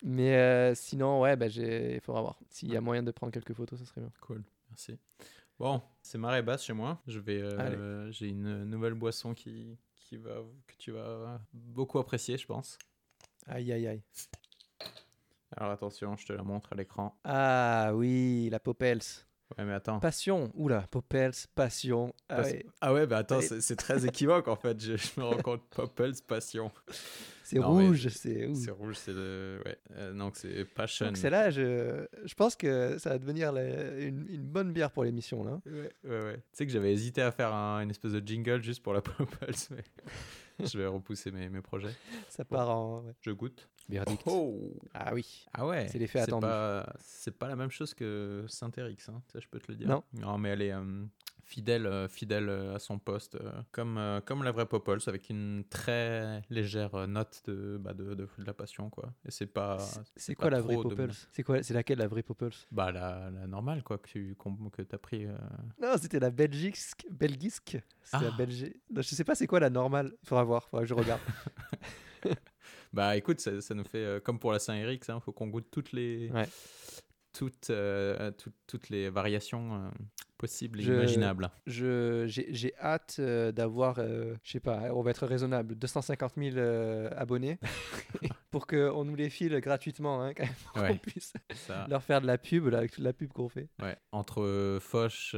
[0.04, 2.37] Mais sinon, ouais, bah, il faudra voir.
[2.50, 4.12] S'il y a moyen de prendre quelques photos, ça serait bien.
[4.22, 4.98] Cool, merci.
[5.60, 7.02] Bon, c'est marée basse chez moi.
[7.08, 10.36] Je vais, euh, j'ai une nouvelle boisson qui, qui va,
[10.68, 12.78] que tu vas beaucoup apprécier, je pense.
[13.48, 14.04] Aïe aïe aïe.
[15.56, 17.18] Alors attention, je te la montre à l'écran.
[17.24, 19.00] Ah oui, la Popels.
[19.58, 20.00] Ouais, mais attends.
[20.00, 20.52] Passion.
[20.56, 22.14] Oula, Popels, passion.
[22.30, 22.66] Ah ouais.
[22.82, 24.80] Ah ouais, bah attends, c'est très équivoque en fait.
[24.80, 25.64] Je, je me rends compte.
[25.70, 26.72] Popples, passion.
[27.50, 28.54] C'est Non, rouge, c'est.
[28.56, 29.62] C'est rouge, c'est le.
[29.66, 29.78] Ouais.
[29.96, 31.06] Euh, donc c'est passion.
[31.06, 34.92] Donc c'est là, je, je pense que ça va devenir la- une, une bonne bière
[34.92, 35.62] pour l'émission là.
[35.66, 36.36] Ouais, ouais, ouais.
[36.36, 39.02] Tu sais que j'avais hésité à faire un- une espèce de jingle juste pour la
[39.02, 39.38] Popples,
[39.72, 39.84] mais
[40.68, 41.96] je vais repousser mes, mes projets.
[42.28, 43.14] Ça part en ouais.
[43.22, 43.70] Je goûte.
[43.88, 44.24] verdict.
[44.26, 45.46] Oh Ah oui.
[45.54, 46.42] Ah ouais C'est l'effet attendu.
[46.42, 49.88] Pas, c'est pas la même chose que Saint-Érix, hein, ça je peux te le dire.
[49.88, 50.38] Non.
[50.38, 51.06] mais elle est euh,
[51.48, 55.64] fidèle, euh, fidèle euh, à son poste, euh, comme, comme la vraie Popples, avec une
[55.70, 59.14] très légère note de, bah, de, de, de la passion, quoi.
[59.26, 59.78] Et c'est pas.
[60.16, 61.08] C'est- quoi la vraie dominant.
[61.32, 64.82] C'est quoi C'est laquelle la vraie Popels Bah, la, la normale, quoi, que tu que
[64.94, 65.26] as pris.
[65.26, 65.36] euh.
[65.82, 67.06] Non, c'était la belgisque.
[67.10, 67.78] Belgisque.
[68.14, 68.38] La Ah.
[68.38, 68.76] Belgique.
[68.92, 70.12] Non, Je sais pas c'est quoi la normale?
[70.24, 70.68] Il faudra voir.
[70.70, 71.22] Faudra que je regarde.
[72.94, 75.68] Bah, écoute, ça, ça nous fait, euh, comme pour la Saint-Érix, il faut qu'on goûte
[75.72, 76.30] toutes les.
[76.32, 76.48] Ouais.
[77.34, 79.90] Toutes, euh, toutes, toutes les variations euh,
[80.38, 81.50] possibles et Je- imaginables.
[81.66, 86.34] Je- J'ai j'ai hâte euh, d'avoir, euh, je sais pas, on va être raisonnable, 250
[86.38, 87.58] 000 euh, abonnés
[88.52, 90.88] pour qu'on nous les file gratuitement, hein, quand même, pour Ouais.
[90.90, 93.68] qu'on puisse Ça, leur faire de la pub, là, avec toute la pub qu'on fait.
[93.82, 95.36] Ouais, entre euh, Foch,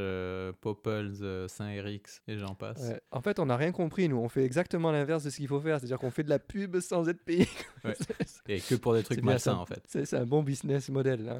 [0.61, 2.79] Popples, Saint-Érix et j'en passe.
[2.89, 3.01] Ouais.
[3.11, 5.59] En fait, on n'a rien compris, nous, on fait exactement l'inverse de ce qu'il faut
[5.61, 7.47] faire, c'est-à-dire qu'on fait de la pub sans être payé.
[7.85, 7.93] Ouais.
[8.49, 9.81] Et que pour des trucs malsains en fait.
[9.85, 11.37] C'est un bon business model là,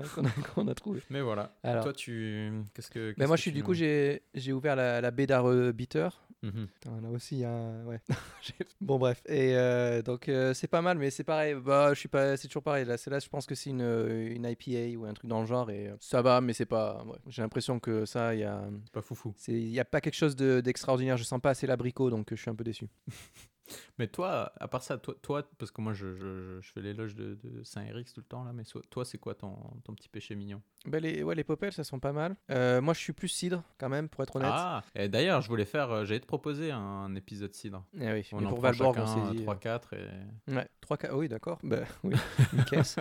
[0.55, 1.01] qu'on a, trouvé.
[1.09, 1.53] Mais voilà.
[1.63, 2.49] Alors, Toi, tu.
[2.73, 3.13] Qu'est-ce que.
[3.17, 6.09] ben moi, je suis du coup, j'ai j'ai ouvert la, la Bédare Bitter.
[6.41, 6.67] Mhm.
[6.67, 7.99] Putain, là aussi, il y a un- ouais.
[8.79, 9.21] Bon, bref.
[9.27, 11.53] Et euh, donc, euh, c'est pas mal, mais c'est pareil.
[11.55, 12.37] Bah, je suis pas.
[12.37, 12.85] C'est toujours pareil.
[12.85, 15.41] Là, c'est là, je pense que c'est une, euh, une IPA ou un truc dans
[15.41, 15.69] le genre.
[15.69, 17.03] Et ça va, mais c'est pas.
[17.05, 17.17] ouais.
[17.27, 18.63] J'ai l'impression que ça, il y a.
[18.85, 19.33] C'est pas foufou.
[19.37, 21.17] c'est- Il y a pas quelque chose de- d'extraordinaire.
[21.17, 22.87] je sens pas assez l'abricot, donc je suis un peu déçu.
[23.97, 27.15] Mais toi, à part ça, toi, toi parce que moi je, je, je- fais l'éloge
[27.15, 30.09] de, de Saint-Érix tout le temps là, mais so- toi, c'est quoi ton, ton petit
[30.09, 30.61] péché mignon?
[30.85, 32.35] Bah, les, ouais, les popels, ça sont pas mal.
[32.51, 34.49] Euh, moi, je suis plus cidre, quand même, pour être honnête.
[34.53, 35.91] Ah Et d'ailleurs, je voulais faire.
[35.91, 37.83] euh, J'allais te proposer un épisode cidre.
[37.99, 39.45] Eh oui, On en pour Valborg, on s'est dit.
[39.45, 40.53] 3-4 et.
[40.53, 41.59] Ouais, 3 4 oui, d'accord.
[41.63, 42.15] Bah, oui,
[42.53, 42.95] une caisse.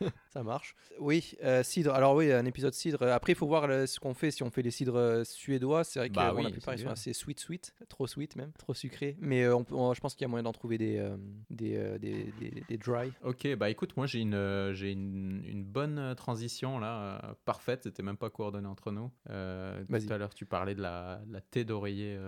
[0.32, 0.74] ça marche.
[0.98, 1.92] Oui, euh, cidre.
[1.92, 3.02] Alors oui, un épisode cidre.
[3.08, 4.30] Après, il faut voir le- ce qu'on fait.
[4.30, 6.74] Si on fait les cidres euh, suédois, c'est vrai que Bah bon, oui, la plupart
[6.74, 9.16] ils sont assez sweet sweet, trop sweet même, trop sucré.
[9.20, 11.16] Mais euh, on on- je pense qu'il y a moyen d'en trouver des euh,
[11.50, 13.12] des, des, des, des dry.
[13.22, 18.16] Ok, bah écoute, moi j'ai une, j'ai une, une bonne transition là, parfaite, c'était même
[18.16, 19.10] pas coordonné entre nous.
[19.26, 20.06] Vas-y.
[20.06, 22.18] tout à l'heure, tu parlais de la, la thé d'oreiller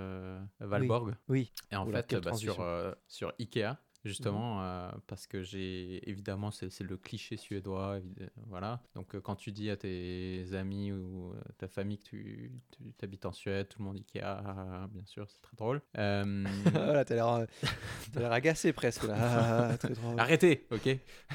[0.61, 1.15] Valborg.
[1.29, 1.53] Oui.
[1.71, 2.65] Et en fait, bah, sur,
[3.09, 8.01] sur Ikea, justement, euh, parce que j'ai évidemment, c'est le cliché suédois,
[8.49, 8.83] voilà.
[8.95, 12.53] Donc, euh, quand tu dis à tes amis ou euh, ta famille que tu,
[12.99, 15.57] tu habites en Suède, tout le monde dit qu'il y a, bien sûr, c'est très
[15.57, 15.81] drôle.
[15.99, 19.15] Euh, voilà, t'as l'air, agacé presque là.
[19.17, 20.19] Ah, ah, très drôle.
[20.19, 20.89] Arrêtez, ok?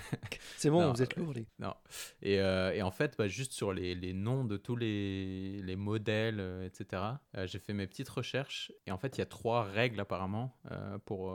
[0.58, 1.48] C'est bon, Non, vous êtes lourd, les.
[1.58, 1.74] Non.
[2.22, 5.76] Et, euh, et en fait, bah, juste sur les, les noms de tous les, les
[5.76, 7.04] modèles, etc.,
[7.46, 8.72] j'ai fait mes petites recherches.
[8.86, 10.56] Et en fait, il y a trois règles apparemment
[11.06, 11.34] pour,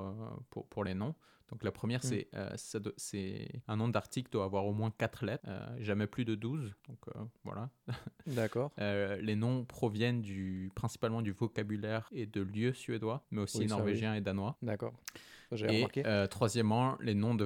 [0.51, 1.14] pour, pour les noms.
[1.51, 2.09] Donc la première, Mm.
[2.09, 5.76] c'est euh, ça doit- c'est un nom d'article doit avoir au moins quatre lettres, euh,
[5.80, 6.74] jamais plus de 12.
[6.88, 7.70] Donc euh, voilà.
[8.26, 8.72] D'accord.
[8.78, 14.14] Les noms proviennent du, principalement du vocabulaire et de lieux suédois, mais aussi Oui, norvégiens
[14.14, 14.57] et danois.
[14.62, 14.95] D'accord.
[15.53, 16.07] Et remarqué.
[16.07, 17.36] euh, troisièmement, les noms,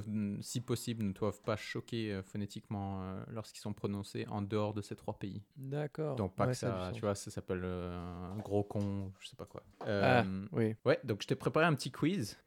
[0.40, 4.82] si possible, ne doivent pas choquer euh, phonétiquement euh, lorsqu'ils sont prononcés en dehors de
[4.82, 5.42] ces trois pays.
[5.56, 6.16] D'accord.
[6.16, 9.36] Donc pas Ouais, que ça tu vois, ça s'appelle euh, un gros con, je sais
[9.36, 9.62] pas quoi.
[9.86, 10.74] Ah, oui.
[10.84, 12.38] Ouais, donc je t'ai préparé un petit quiz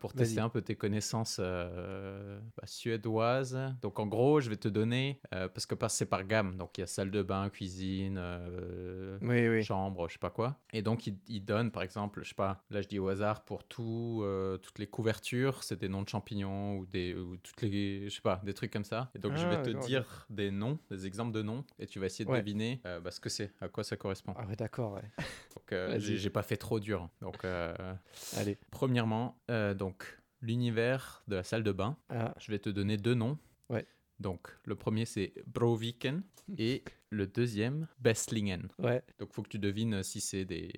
[0.00, 3.58] pour tester un peu tes connaissances bah, suédoises.
[3.82, 6.84] Donc en gros, je vais te donner, parce que c'est par gamme, donc il y
[6.84, 8.20] a salle de bain, cuisine,
[9.22, 9.62] Oui, oui.
[9.62, 10.56] chambre, je sais pas quoi.
[10.72, 13.44] Et donc, il, il donne, par exemple, je sais pas, là je dis au hasard,
[13.44, 14.24] pour tout,
[14.62, 18.22] toutes les couvertures, c'est des noms de champignons ou, des, ou toutes les, je sais
[18.22, 19.10] pas, des trucs comme ça.
[19.14, 19.86] Et donc, je Ah, vais te d'accord, ok.
[19.88, 22.38] dire des noms, des exemples de noms, et tu vas essayer de Ouais.
[22.40, 24.32] deviner euh, bah, ce que c'est, à quoi ça correspond.
[24.38, 25.02] Ah ouais, d'accord, ouais.
[25.54, 27.10] Donc, euh, j'ai pas fait trop dur.
[27.20, 27.94] Donc, euh,
[28.38, 28.56] Allez.
[28.70, 29.38] premièrement,
[29.76, 31.98] donc, l'univers de la salle de bain.
[32.08, 33.38] Ah, Je vais te donner deux noms.
[33.68, 33.86] Ouais.
[34.18, 36.22] Donc, le premier, c'est Broviken,
[36.58, 38.68] et le deuxième, Bestlingen.
[38.78, 39.02] ouais.
[39.18, 40.72] Donc, faut que tu devines si c'est des,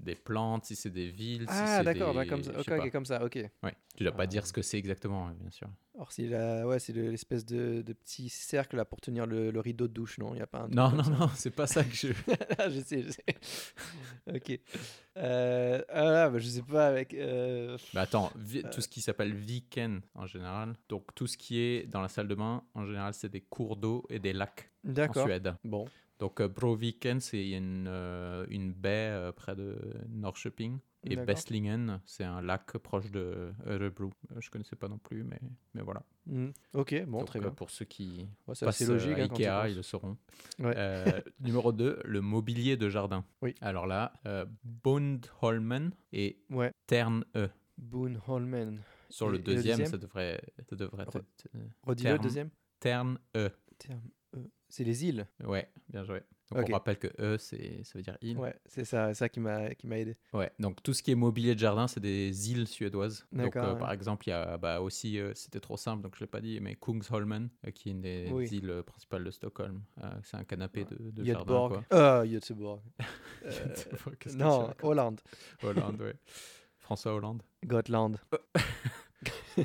[0.00, 1.42] des plantes, si c'est des villes.
[1.42, 2.52] si Ah, c'est d'accord, des- bah, comme ça.
[2.52, 2.84] je Ok, sais pas.
[2.84, 3.36] ok, comme ça, ok.
[3.62, 3.74] Ouais.
[3.96, 5.68] Tu dois pas dire ce que c'est exactement, bien sûr.
[6.10, 6.66] C'est la...
[6.66, 10.32] ouais, l'espèce de, de petit cercle là pour tenir le, le rideau de douche, non?
[10.32, 10.68] Il n'y a pas un.
[10.68, 12.08] Non, non, non, c'est pas ça que je.
[12.58, 13.24] Ah, je sais, je sais.
[14.34, 14.58] ok.
[15.18, 17.14] Euh, ah bah, je sais pas avec.
[17.14, 21.58] euh, Mais attends, vi- tout ce qui s'appelle Viken en général, donc tout ce qui
[21.60, 24.70] est dans la salle de bain, en général, c'est des cours d'eau et des lacs
[24.84, 25.24] en.
[25.24, 25.54] Suède.
[25.64, 25.86] Bon.
[26.18, 29.76] Donc, euh, Broviken, c'est une, euh, une baie euh, près de
[30.08, 30.78] Norrköping.
[31.04, 31.26] Et D'accord.
[31.26, 34.10] Bestlingen, c'est un lac proche de Örebro.
[34.30, 35.40] Euh, Je connaissais pas non plus, mais,
[35.74, 36.02] mais voilà.
[36.26, 37.50] Hmm, Ok, bon, Donc, très euh, bien.
[37.50, 39.18] Pour ceux qui Ouais, passent logique.
[39.18, 40.16] euh, à hein, tu y Ikea, ils le sauront.
[40.60, 40.74] Ouais.
[40.76, 43.24] Euh, numéro 2, le mobilier de jardin.
[43.40, 43.54] Oui.
[43.60, 46.72] Alors là, euh, Bondholmen et Ouais.
[46.86, 47.48] Tern-E.
[47.78, 48.78] Boone Holman.
[49.10, 51.24] Sur le deuxième, ça devrait, ça devrait Re- être
[51.56, 52.50] euh, Redis-le, deuxième.
[52.80, 53.50] Tern-E.
[53.78, 54.00] Terme,
[54.36, 55.26] euh, C'est les îles.
[55.44, 56.22] Ouais, bien joué.
[56.54, 58.36] Donc on rappelle que E, c'est, ça veut dire île.
[58.38, 58.48] Ouais.
[58.48, 60.16] Ouais, c'est ça, ça qui m'a qui m'a aidé.
[60.58, 63.26] donc tout ce qui est mobilier de jardin, c'est des îles suédoises.
[63.32, 63.78] Donc euh, ouais.
[63.78, 66.30] par exemple, il y a bah, aussi, euh, c'était trop simple, donc je ne l'ai
[66.30, 68.46] pas dit, mais Kungsholmen, euh, qui est une des Oui.
[68.50, 69.82] îles principales de Stockholm.
[70.24, 71.40] C'est un canapé de, de jardin.
[71.40, 71.72] Göteborg.
[71.72, 71.84] Quoi.
[71.90, 72.80] Ah, Göteborg.
[74.20, 75.20] Qu'est-ce tu non, Hollande.
[75.62, 76.14] Hollande, ouais.
[76.78, 77.42] François Hollande.
[77.64, 78.16] Gotland.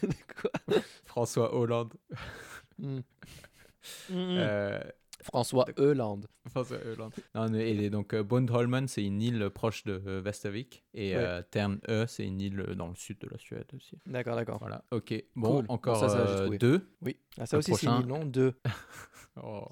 [0.00, 0.50] Quoi?
[1.04, 1.94] François Hollande.
[2.78, 3.00] Hmm.
[5.20, 6.20] Euh, François Euland.
[6.50, 7.12] François Hollande.
[7.34, 10.84] Non, et donc euh, Bondholmen, c'est une île proche de euh, Västervik.
[10.94, 11.22] Et Ouais.
[11.22, 13.98] euh, Tern-E, c'est une île dans le sud de la Suède aussi.
[14.06, 14.58] D'accord, d'accord.
[14.58, 15.12] Voilà, ok.
[15.36, 15.66] Bon, Cool.
[15.66, 16.88] Bon, encore ça, ça, euh, deux.
[17.02, 17.16] Oui.
[17.38, 18.24] Ah, ça Le aussi, c'est une île, non?
[18.24, 18.54] Deux.
[19.40, 19.68] Oh.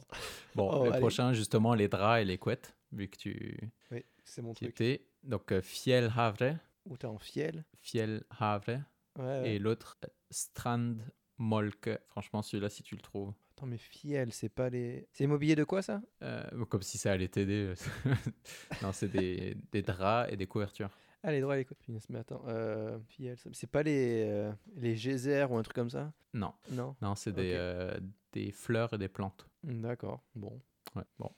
[0.54, 1.00] Bon, Oh, le allez.
[1.00, 3.58] prochain, justement, les draps et les couettes, vu que tu
[3.90, 4.68] Oui, c'est mon truc.
[4.68, 5.08] étais.
[5.24, 7.64] Donc, euh, Fjellhavre, Ou t'es en fiel.
[7.80, 8.84] Fjellhavre,
[9.18, 9.54] Ouais, ouais.
[9.54, 11.98] et l'autre, euh, Strandmolke.
[12.08, 15.08] Franchement, celui-là, si tu le trouves, Attends, mais fiel, c'est pas les.
[15.12, 16.02] C'est immobilier de quoi ça?
[16.22, 17.72] Euh, comme si ça allait t'aider.
[18.82, 20.90] non, c'est des, des draps et des couvertures.
[21.22, 21.64] Ah, les droits et les.
[21.64, 22.42] Punaise, mais attends.
[22.48, 26.12] Euh, fiel, c'est pas les, euh, les geysers ou un truc comme ça?
[26.34, 26.96] Non, Non?
[27.00, 27.98] Non, c'est des, euh,
[28.32, 29.48] des fleurs et des plantes.
[29.62, 30.60] Hmm, D'accord, bon.
[30.94, 31.30] Ouais, bon.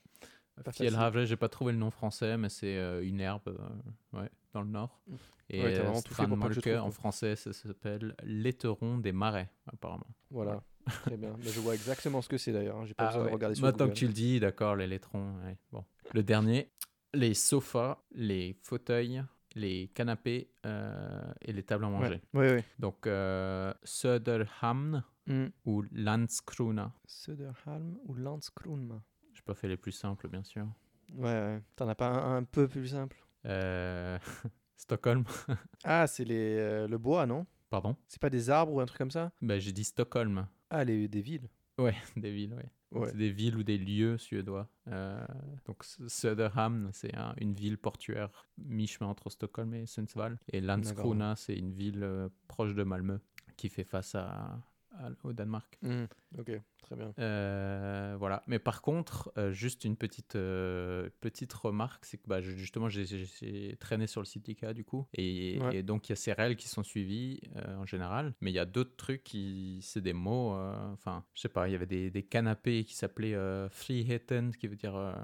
[0.56, 0.88] Pas facile.
[0.88, 4.62] Fjellhavre, j'ai pas trouvé le nom français, mais c'est euh, une herbe euh, ouais, dans
[4.62, 5.00] le nord.
[5.06, 5.14] Mm.
[5.50, 10.08] Et Ouais, euh, Strandmolke, en français, ça s'appelle l'éteron des marais, apparemment.
[10.30, 11.36] Voilà, très bien.
[11.38, 12.76] Mais je vois exactement ce que c'est d'ailleurs.
[12.78, 12.84] hein.
[12.86, 13.28] J'ai pas Ah besoin ouais.
[13.28, 15.36] de regarder sur Maintenant que tu le dis, d'accord, les lettrons.
[15.44, 15.84] ouais, Bon.
[16.14, 16.72] Le dernier,
[17.14, 19.22] les sofas, les fauteuils,
[19.54, 22.20] les canapés euh, et les tables à manger.
[22.34, 22.60] Oui, oui.
[22.78, 25.48] Donc, euh, Söderhamn Hmm.
[25.66, 26.90] ou Landskrona.
[27.04, 29.02] Södermalm ou Landskrona
[29.34, 30.66] Je pas fait les plus simples, bien sûr.
[31.14, 31.62] Ouais, ouais.
[31.76, 33.22] T'en as pas un, un peu plus simple?
[33.44, 34.18] Euh,
[34.78, 35.24] Stockholm,
[35.84, 37.46] Ah, c'est les, euh, le bois, non?
[37.68, 37.94] Pardon?
[38.06, 39.30] C'est pas des arbres ou un truc comme ça?
[39.42, 40.46] Ben, j'ai dit Stockholm.
[40.70, 41.48] Ah, les, des villes.
[41.78, 42.68] Ouais, des villes, ouais.
[42.90, 43.10] Donc, Ouais.
[43.10, 44.66] C'est des villes ou des lieux suédois.
[44.88, 45.24] Euh,
[45.66, 50.38] donc Söderhamn, c'est un- une ville portuaire mi-chemin entre Stockholm et Sundsvall.
[50.52, 53.18] Et Landskrona, c'est une ville euh, proche de Malmö
[53.56, 54.58] qui fait face à,
[54.92, 55.78] à- au Danemark.
[55.82, 56.04] Hmm,
[56.38, 56.52] Ok.
[56.82, 57.12] Très bien.
[57.18, 58.42] Euh, voilà.
[58.46, 62.88] Mais par contre, euh, juste une petite, euh, petite remarque, c'est que bah, je- justement,
[62.88, 65.06] j'ai- traîné sur le site d'IKEA du coup.
[65.14, 65.76] Et, Ouais.
[65.78, 67.40] et donc, il y a ces règles qui sont suivies
[67.76, 68.34] en général.
[68.40, 70.52] Mais il y a d'autres trucs qui, c'est des mots.
[70.92, 73.36] Enfin, je sais pas, il y avait des, des canapés qui s'appelaient
[73.70, 75.14] Friheten, qui veut dire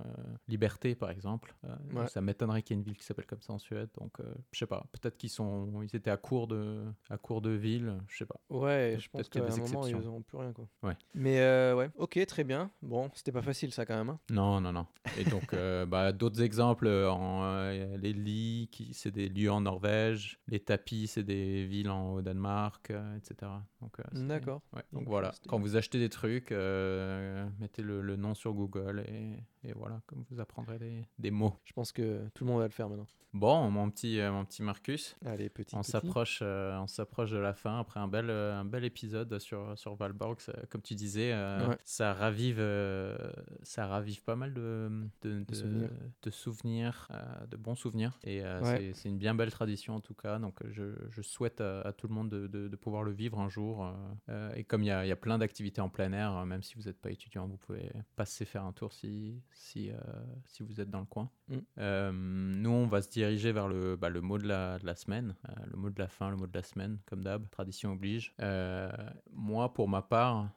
[0.49, 1.55] liberté, par exemple.
[1.95, 2.07] Ouais.
[2.09, 3.89] Ça m'étonnerait qu'il y ait une ville qui s'appelle comme ça en Suède.
[3.99, 4.19] Donc,
[4.53, 4.87] je sais pas.
[4.93, 7.95] Peut-être qu'ils sont, ils étaient à court de, à court de ville.
[8.09, 8.41] Je sais pas.
[8.51, 10.53] Ouais, je pense qu'à un moment, ils n'auront plus rien.
[10.53, 10.69] Quoi.
[10.83, 10.97] Ouais.
[11.15, 12.71] Mais euh, ouais, ok, très bien.
[12.83, 14.11] Bon, c'était pas facile ça quand même.
[14.11, 14.19] hein.
[14.31, 14.87] Non, non, non.
[15.19, 20.61] Et donc, euh, bah, d'autres exemples, euh, les lits, c'est des lieux en Norvège, les
[20.61, 23.51] tapis, c'est des villes en, au Danemark, etc.
[23.85, 24.63] Donc, euh, D'accord.
[24.73, 28.55] Ouais, donc voilà, c'était quand vous achetez des trucs, euh, mettez le, le nom sur
[28.55, 29.37] Google et,
[29.69, 31.55] et voilà, comme vous apprendrez des, des mots.
[31.65, 33.07] Je pense que tout le monde va le faire maintenant.
[33.35, 35.75] Bon, mon petit, euh, mon petit Marcus, Allez, petit.
[35.75, 35.91] on petit.
[35.91, 39.77] s'approche, euh, on s'approche de la fin après un bel, euh, un bel épisode sur,
[39.77, 40.41] sur Valborg.
[40.41, 41.77] Ça- Comme tu disais, euh, Ouais.
[41.85, 43.19] ça ravive, euh,
[43.65, 44.89] ça ravive pas mal de,
[45.23, 45.91] de, de- souvenirs.
[46.23, 48.17] de souvenirs, euh, de bons souvenirs.
[48.23, 48.77] Et euh, Ouais.
[48.79, 50.39] c'est- c'est une bien belle tradition en tout cas.
[50.39, 53.41] Donc je, je souhaite à, à tout le monde de, de- de pouvoir le vivre
[53.41, 53.74] un jour.
[53.83, 53.93] Euh,
[54.29, 56.45] euh, et comme il y a, il y a plein d'activités en plein air, euh,
[56.45, 59.91] même si vous n'êtes pas étudiant, vous pouvez passer faire un tour si, si,
[60.47, 61.31] si vous êtes dans le coin.
[61.49, 62.11] Mm.
[62.61, 65.35] Nous, on va se diriger vers le, bah, le mot de la, de la semaine,
[65.71, 68.35] le mot de la fin, le mot de la semaine, comme d'hab, tradition oblige.
[69.33, 70.49] Moi, pour ma part,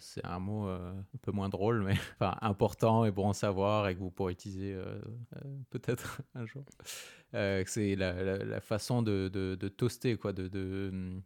[0.00, 3.94] c'est un mot un peu moins drôle, mais enfin, important et bon à savoir et
[3.94, 5.00] que vous pourrez utiliser euh,
[5.36, 5.40] euh,
[5.70, 6.64] peut-être un jour.
[7.34, 11.20] Euh, c'est la, la- la façon de, de, de toaster, quoi, de, de,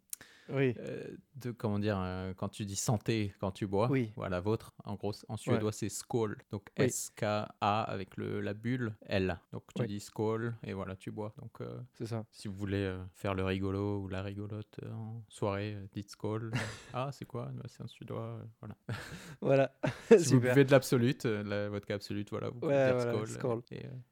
[0.52, 0.74] Oui.
[0.78, 1.04] euh,
[1.36, 4.12] de comment dire, euh, quand tu dis santé, quand tu bois, Oui.
[4.16, 6.36] voilà, vôtre, en gros, en suédois, c'est skål.
[6.50, 6.84] Donc Oui.
[6.86, 9.38] S-K-A avec le, la bulle L.
[9.52, 11.32] Donc tu dis skål et voilà, tu bois.
[11.40, 12.24] Donc euh, C'est ça.
[12.30, 16.50] si vous voulez faire le rigolo ou la rigolote en soirée, dites skål.
[16.94, 17.50] ah, c'est quoi?
[17.54, 18.38] Bah, C'est un suédois.
[18.60, 18.74] voilà.
[19.40, 19.72] Voilà.
[20.18, 23.62] Si vous buvez de l'absolute, la vodka absolute, voilà, vous pouvez Ouais, dire voilà, skål.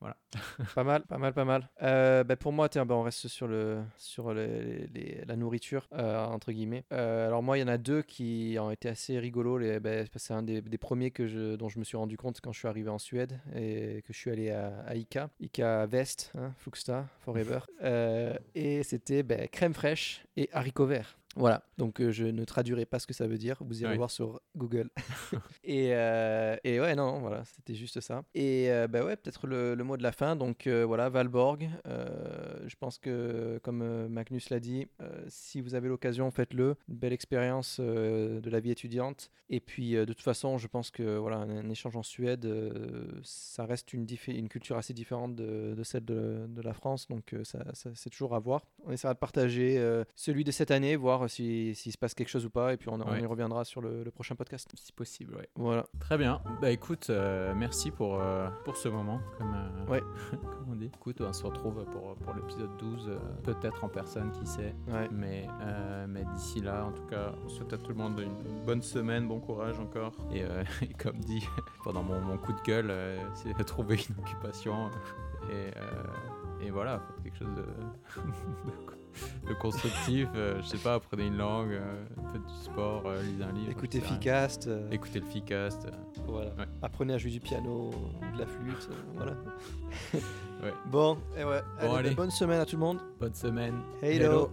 [0.00, 0.16] voilà.
[0.74, 1.68] Pas mal, pas mal, pas mal.
[1.80, 6.27] Bah, pour moi, tiens, bah, on reste sur, le, sur les- les- la nourriture, euh,
[6.30, 6.84] entre guillemets.
[6.92, 9.58] Euh, alors moi, il y en a deux qui ont été assez rigolos.
[9.80, 12.52] Bah, c'est un des, des premiers que je, dont je me suis rendu compte quand
[12.52, 15.30] je suis arrivé en Suède et que je suis allé à, à Ica.
[15.40, 17.60] Ica West, hein, Flugsta, Forever.
[17.80, 21.17] Euh, et c'était bah, crème fraîche et haricots verts.
[21.36, 24.10] Voilà, donc euh, je ne traduirai pas ce que ça veut dire, vous irez voir
[24.10, 24.90] sur Google.
[25.64, 28.24] et, euh, et ouais, non, voilà, c'était juste ça.
[28.34, 31.68] Et euh, bah ouais, peut-être le, le mot de la fin, donc euh, voilà, Valborg.
[31.84, 34.86] je pense que, comme Magnus l'a dit,
[35.28, 36.76] si vous avez l'occasion, faites-le.
[36.88, 39.30] Une belle expérience de la vie étudiante.
[39.50, 42.48] Et puis, de toute façon, je pense que voilà, un, un échange en Suède,
[43.22, 44.06] ça reste une,
[44.48, 48.34] culture assez différente de, de celle de, de la France, donc ça, ça- c'est toujours
[48.34, 48.62] à voir.
[48.84, 49.78] On essaiera de partager
[50.16, 52.88] celui de cette année, voir si- s'il se passe quelque chose ou pas, et puis
[52.88, 54.70] on, y reviendra sur le, le prochain podcast.
[54.76, 55.48] Si possible, ouais.
[55.56, 55.86] Voilà.
[55.98, 56.40] Très bien.
[56.60, 60.02] Bah écoute, euh, merci pour, euh, pour ce moment, comme, euh, Ouais.
[60.30, 60.90] comme on dit.
[60.94, 64.74] Écoute, on se retrouve pour, pour l'épisode 12, euh, peut-être en personne, qui sait.
[64.88, 65.08] Ouais.
[65.10, 68.64] Mais, euh, mais d'ici là, en tout cas, on souhaite à tout le monde une
[68.64, 70.12] bonne semaine, bon courage encore.
[70.30, 71.44] Et, euh, et comme dit
[71.82, 74.90] pendant mon, mon coup de gueule, euh, c'est de trouver une occupation.
[75.50, 76.02] Et, euh,
[76.60, 77.64] et voilà, quelque chose de,
[79.48, 80.28] de, constructif.
[80.34, 83.70] euh, je sais pas, apprenez une langue, euh, faites du sport, euh, lisez un livre.
[83.70, 84.00] Écoutez.
[84.00, 84.68] Ficast.
[84.90, 85.86] Écoutez le Ficast.
[86.26, 86.50] Voilà.
[86.50, 86.66] Ouais.
[86.82, 87.90] Apprenez à jouer du piano,
[88.34, 89.32] de la flûte, voilà.
[90.60, 90.74] Ouais.
[90.86, 91.60] Bon, et ouais.
[91.80, 92.14] Bon, allez, allez.
[92.16, 92.98] bonne semaine à tout le monde.
[93.20, 93.80] Bonne semaine.
[94.02, 94.50] Hello.